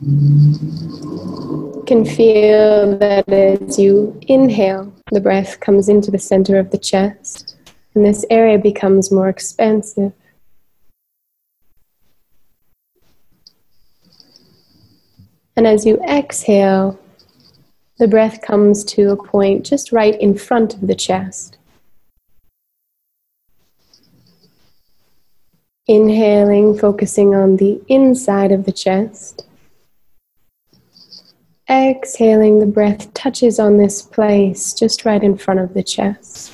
You 0.00 1.84
can 1.86 2.06
feel 2.06 2.96
that 2.98 3.28
as 3.28 3.78
you 3.78 4.18
inhale, 4.26 4.94
the 5.10 5.20
breath 5.20 5.60
comes 5.60 5.90
into 5.90 6.10
the 6.10 6.18
center 6.18 6.58
of 6.58 6.70
the 6.70 6.78
chest 6.78 7.56
and 7.94 8.04
this 8.04 8.24
area 8.30 8.58
becomes 8.58 9.10
more 9.10 9.28
expansive. 9.28 10.12
And 15.56 15.66
as 15.66 15.84
you 15.84 16.02
exhale, 16.02 16.98
the 17.98 18.08
breath 18.08 18.40
comes 18.40 18.82
to 18.84 19.10
a 19.10 19.22
point 19.22 19.66
just 19.66 19.92
right 19.92 20.18
in 20.20 20.36
front 20.36 20.74
of 20.74 20.86
the 20.86 20.94
chest. 20.94 21.58
Inhaling, 25.86 26.78
focusing 26.78 27.34
on 27.34 27.56
the 27.56 27.82
inside 27.88 28.50
of 28.50 28.64
the 28.64 28.72
chest. 28.72 29.46
Exhaling, 31.68 32.60
the 32.60 32.66
breath 32.66 33.12
touches 33.14 33.58
on 33.58 33.76
this 33.76 34.00
place 34.00 34.72
just 34.72 35.04
right 35.04 35.22
in 35.22 35.36
front 35.36 35.60
of 35.60 35.74
the 35.74 35.82
chest. 35.82 36.52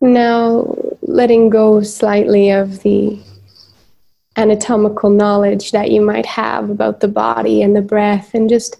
Now, 0.00 0.76
letting 1.02 1.50
go 1.50 1.82
slightly 1.82 2.50
of 2.50 2.82
the 2.82 3.18
anatomical 4.36 5.10
knowledge 5.10 5.72
that 5.72 5.90
you 5.90 6.00
might 6.00 6.26
have 6.26 6.70
about 6.70 7.00
the 7.00 7.08
body 7.08 7.62
and 7.62 7.74
the 7.74 7.82
breath, 7.82 8.34
and 8.34 8.48
just 8.48 8.76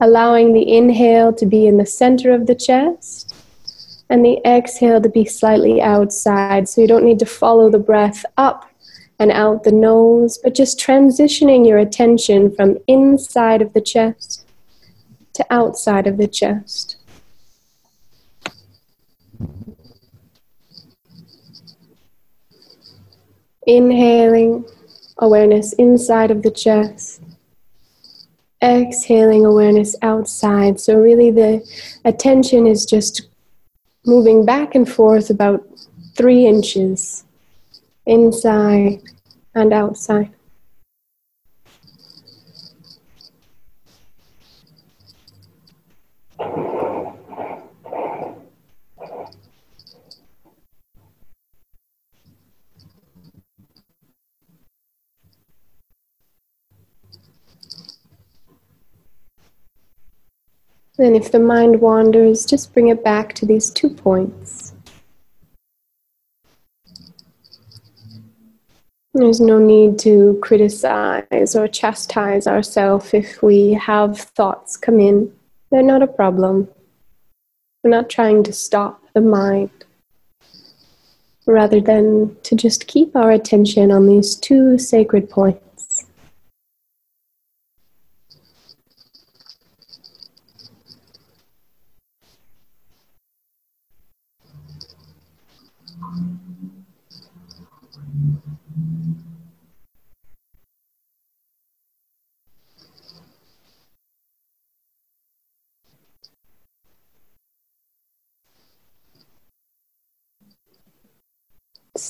allowing 0.00 0.52
the 0.52 0.76
inhale 0.76 1.32
to 1.34 1.46
be 1.46 1.66
in 1.66 1.76
the 1.76 1.86
center 1.86 2.32
of 2.32 2.46
the 2.46 2.54
chest 2.54 3.32
and 4.10 4.24
the 4.24 4.40
exhale 4.44 5.00
to 5.00 5.08
be 5.08 5.24
slightly 5.24 5.80
outside. 5.80 6.68
So 6.68 6.80
you 6.80 6.88
don't 6.88 7.04
need 7.04 7.20
to 7.20 7.26
follow 7.26 7.70
the 7.70 7.78
breath 7.78 8.24
up 8.36 8.68
and 9.18 9.30
out 9.30 9.64
the 9.64 9.72
nose, 9.72 10.38
but 10.42 10.54
just 10.54 10.78
transitioning 10.78 11.66
your 11.66 11.78
attention 11.78 12.54
from 12.54 12.78
inside 12.86 13.62
of 13.62 13.72
the 13.72 13.80
chest 13.80 14.44
to 15.34 15.46
outside 15.50 16.06
of 16.06 16.16
the 16.16 16.28
chest. 16.28 16.95
Inhaling 23.66 24.64
awareness 25.18 25.72
inside 25.74 26.30
of 26.30 26.42
the 26.42 26.50
chest. 26.50 27.20
Exhaling 28.62 29.44
awareness 29.44 29.96
outside. 30.02 30.80
So, 30.80 30.96
really, 30.96 31.30
the 31.30 31.62
attention 32.04 32.66
is 32.66 32.86
just 32.86 33.28
moving 34.06 34.46
back 34.46 34.74
and 34.74 34.88
forth 34.88 35.30
about 35.30 35.66
three 36.14 36.46
inches 36.46 37.24
inside 38.06 39.02
and 39.54 39.72
outside. 39.72 40.35
Then, 60.98 61.14
if 61.14 61.30
the 61.30 61.38
mind 61.38 61.80
wanders, 61.82 62.46
just 62.46 62.72
bring 62.72 62.88
it 62.88 63.04
back 63.04 63.34
to 63.34 63.46
these 63.46 63.70
two 63.70 63.90
points. 63.90 64.72
There's 69.12 69.40
no 69.40 69.58
need 69.58 69.98
to 70.00 70.38
criticize 70.42 71.54
or 71.54 71.68
chastise 71.68 72.46
ourselves 72.46 73.14
if 73.14 73.42
we 73.42 73.72
have 73.72 74.18
thoughts 74.18 74.76
come 74.76 75.00
in. 75.00 75.32
They're 75.70 75.82
not 75.82 76.02
a 76.02 76.06
problem. 76.06 76.68
We're 77.82 77.90
not 77.90 78.10
trying 78.10 78.42
to 78.44 78.52
stop 78.52 79.02
the 79.14 79.20
mind, 79.20 79.70
rather 81.46 81.80
than 81.80 82.36
to 82.42 82.56
just 82.56 82.86
keep 82.86 83.14
our 83.14 83.30
attention 83.30 83.90
on 83.90 84.06
these 84.06 84.34
two 84.34 84.78
sacred 84.78 85.30
points. 85.30 85.65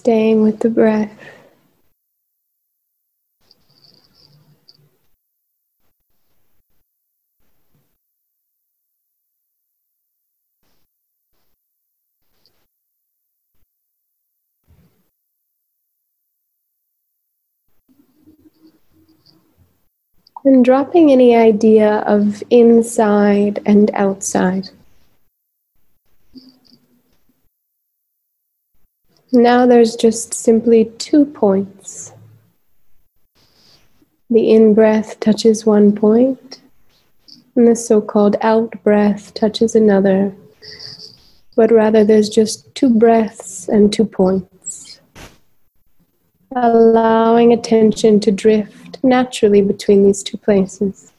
Staying 0.06 0.44
with 0.44 0.60
the 0.60 0.70
breath. 0.70 1.10
And 20.44 20.64
dropping 20.64 21.10
any 21.10 21.34
idea 21.34 21.96
of 22.06 22.44
inside 22.48 23.60
and 23.66 23.90
outside. 23.92 24.70
Now 29.32 29.66
there's 29.66 29.96
just 29.96 30.34
simply 30.34 30.84
two 30.98 31.24
points. 31.24 32.12
The 34.30 34.50
in 34.50 34.72
breath 34.72 35.18
touches 35.18 35.66
one 35.66 35.94
point, 35.94 36.60
and 37.56 37.66
the 37.66 37.74
so 37.74 38.00
called 38.00 38.36
out 38.40 38.82
breath 38.84 39.34
touches 39.34 39.74
another. 39.74 40.32
But 41.56 41.72
rather, 41.72 42.04
there's 42.04 42.28
just 42.28 42.72
two 42.74 42.90
breaths 42.90 43.68
and 43.68 43.92
two 43.92 44.04
points. 44.04 45.00
Allowing 46.54 47.52
attention 47.52 48.20
to 48.20 48.30
drift 48.30 49.02
naturally 49.02 49.62
between 49.62 50.04
these 50.04 50.22
two 50.22 50.36
places. 50.36 51.12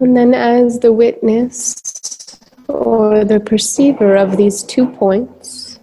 And 0.00 0.16
then, 0.16 0.32
as 0.32 0.80
the 0.80 0.94
witness 0.94 1.76
or 2.68 3.22
the 3.22 3.38
perceiver 3.38 4.16
of 4.16 4.38
these 4.38 4.62
two 4.62 4.86
points, 4.86 5.78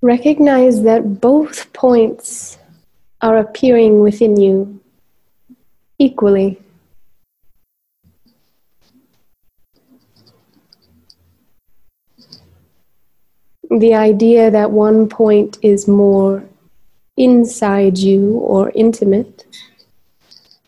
recognize 0.00 0.82
that 0.84 1.20
both 1.20 1.70
points 1.74 2.56
are 3.20 3.36
appearing 3.36 4.00
within 4.00 4.40
you 4.40 4.80
equally. 5.98 6.58
The 13.68 13.94
idea 13.94 14.50
that 14.50 14.70
one 14.70 15.10
point 15.10 15.58
is 15.60 15.86
more 15.86 16.42
inside 17.18 17.98
you 17.98 18.38
or 18.38 18.72
intimate 18.74 19.44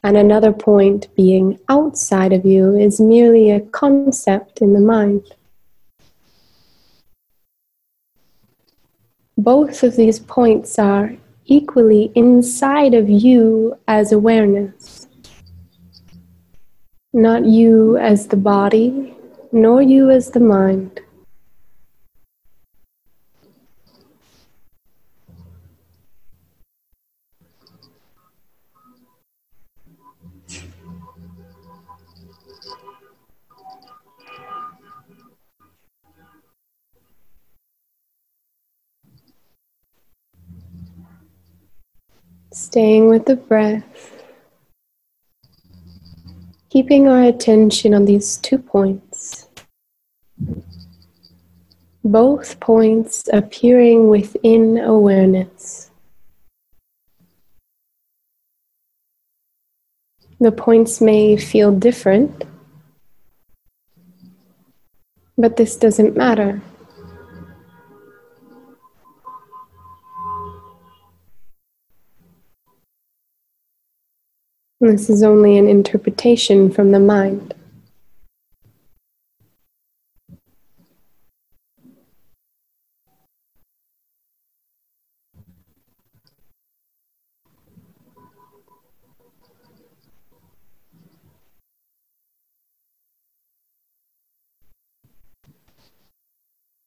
and 0.04 0.16
another 0.16 0.52
point 0.52 1.08
being 1.14 1.58
outside 1.68 2.32
of 2.32 2.44
you 2.44 2.74
is 2.74 3.00
merely 3.00 3.50
a 3.50 3.60
concept 3.60 4.60
in 4.60 4.72
the 4.72 4.80
mind. 4.80 5.22
Both 9.38 9.82
of 9.82 9.96
these 9.96 10.18
points 10.18 10.78
are 10.78 11.12
equally 11.46 12.12
inside 12.14 12.94
of 12.94 13.08
you 13.08 13.78
as 13.88 14.12
awareness. 14.12 15.06
Not 17.12 17.44
you 17.44 17.96
as 17.98 18.26
the 18.26 18.36
body, 18.36 19.14
nor 19.52 19.82
you 19.82 20.10
as 20.10 20.30
the 20.30 20.40
mind. 20.40 21.00
Staying 42.72 43.10
with 43.10 43.26
the 43.26 43.36
breath, 43.36 44.24
keeping 46.70 47.06
our 47.06 47.24
attention 47.24 47.92
on 47.92 48.06
these 48.06 48.38
two 48.38 48.56
points, 48.56 49.46
both 52.02 52.58
points 52.60 53.28
appearing 53.30 54.08
within 54.08 54.78
awareness. 54.78 55.90
The 60.40 60.50
points 60.50 61.02
may 61.02 61.36
feel 61.36 61.72
different, 61.72 62.44
but 65.36 65.58
this 65.58 65.76
doesn't 65.76 66.16
matter. 66.16 66.62
This 74.84 75.08
is 75.08 75.22
only 75.22 75.56
an 75.58 75.68
interpretation 75.68 76.68
from 76.68 76.90
the 76.90 76.98
mind. 76.98 77.54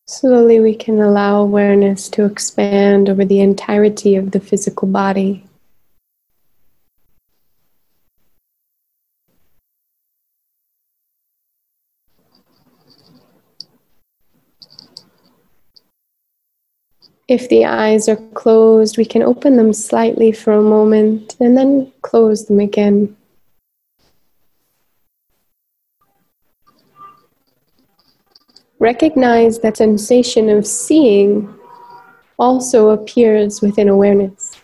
Slowly, 0.06 0.60
we 0.60 0.76
can 0.76 1.00
allow 1.02 1.40
awareness 1.40 2.10
to 2.10 2.26
expand 2.26 3.10
over 3.10 3.24
the 3.24 3.40
entirety 3.40 4.18
of 4.18 4.32
the 4.32 4.42
physical 4.42 4.90
body. 4.90 5.46
If 17.28 17.50
the 17.50 17.66
eyes 17.66 18.08
are 18.08 18.18
closed, 18.36 18.98
we 18.98 19.06
can 19.06 19.24
open 19.24 19.58
them 19.58 19.74
slightly 19.74 20.32
for 20.32 20.54
a 20.54 20.62
moment 20.62 21.36
and 21.40 21.58
then 21.58 21.92
close 22.04 22.46
them 22.46 22.60
again. 22.60 23.18
Recognize 28.78 29.60
that 29.60 29.78
sensation 29.78 30.50
of 30.50 30.68
seeing 30.68 31.52
also 32.38 32.90
appears 32.90 33.60
within 33.60 33.90
awareness. 33.90 34.62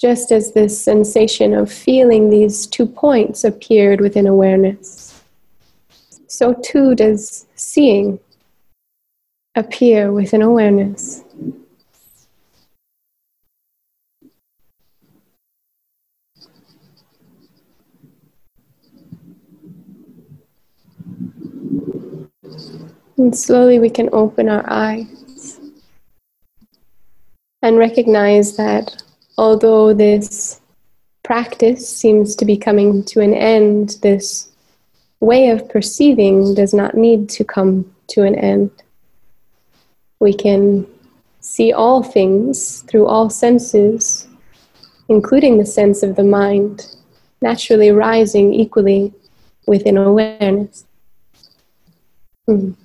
Just 0.00 0.32
as 0.32 0.52
this 0.52 0.82
sensation 0.82 1.54
of 1.54 1.70
feeling 1.70 2.30
these 2.30 2.66
two 2.66 2.86
points 2.86 3.44
appeared 3.44 4.00
within 4.00 4.26
awareness, 4.26 5.22
so 6.26 6.54
too 6.64 6.96
does 6.96 7.46
seeing 7.54 8.18
appear 9.56 10.12
within 10.12 10.42
awareness. 10.42 11.24
And 23.18 23.36
slowly 23.36 23.78
we 23.78 23.88
can 23.88 24.10
open 24.12 24.48
our 24.48 24.64
eyes 24.70 25.58
and 27.62 27.78
recognize 27.78 28.56
that 28.56 29.02
although 29.38 29.94
this 29.94 30.60
practice 31.24 31.88
seems 31.88 32.36
to 32.36 32.44
be 32.44 32.56
coming 32.56 33.02
to 33.04 33.20
an 33.20 33.34
end, 33.34 33.96
this 34.02 34.50
way 35.20 35.48
of 35.48 35.68
perceiving 35.68 36.54
does 36.54 36.74
not 36.74 36.94
need 36.94 37.28
to 37.30 37.42
come 37.42 37.90
to 38.08 38.22
an 38.22 38.34
end. 38.34 38.70
We 40.20 40.32
can 40.32 40.86
see 41.40 41.72
all 41.72 42.02
things 42.02 42.82
through 42.82 43.06
all 43.06 43.30
senses, 43.30 44.26
including 45.08 45.58
the 45.58 45.66
sense 45.66 46.02
of 46.02 46.16
the 46.16 46.24
mind, 46.24 46.86
naturally 47.40 47.90
rising 47.90 48.54
equally 48.54 49.12
within 49.66 49.96
awareness. 49.96 50.84
Mm. 52.48 52.76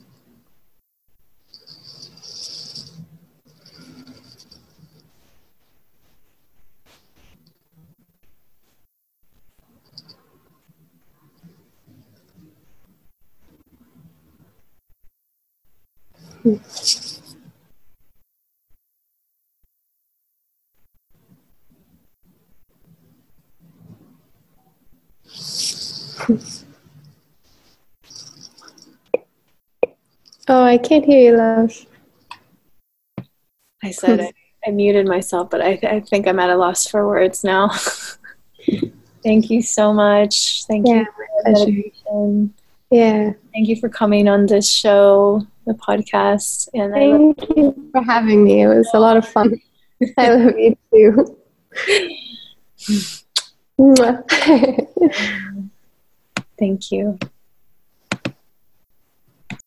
Oh, 30.48 30.64
I 30.64 30.78
can't 30.78 31.06
hear 31.06 31.32
you, 31.32 31.38
love. 31.38 31.86
I 33.84 33.92
said 33.92 34.20
I, 34.20 34.34
I 34.68 34.72
muted 34.72 35.08
myself, 35.08 35.50
but 35.50 35.62
I, 35.62 35.80
I 35.84 36.00
think 36.02 36.28
I'm 36.28 36.40
at 36.40 36.50
a 36.50 36.56
loss 36.56 36.88
for 36.88 37.08
words 37.08 37.44
now. 37.44 37.70
Thank 39.24 39.50
you 39.50 39.62
so 39.62 39.94
much. 39.94 40.66
Thank 40.66 40.88
Yeah, 40.88 41.00
you 41.00 41.06
for 41.06 41.28
the 41.44 41.52
pleasure. 41.52 41.72
meditation. 41.72 42.54
Yeah. 42.90 43.34
Thank 43.54 43.68
you 43.70 43.76
for 43.76 43.90
coming 43.90 44.28
on 44.28 44.46
this 44.48 44.70
show, 44.70 45.46
the 45.66 45.74
podcast. 45.74 46.70
And 46.74 46.94
I 46.96 47.06
love 47.06 47.36
Thank 47.38 47.58
you 47.58 47.90
for 47.92 48.02
having 48.04 48.44
me. 48.44 48.62
It 48.64 48.68
was 48.68 48.90
a 48.94 49.00
lot 49.00 49.18
of 49.18 49.28
fun. 49.28 49.60
I 50.18 50.34
love 50.34 50.58
you 50.58 50.76
too. 50.92 51.38
Thank 56.62 56.91
you. 56.91 57.18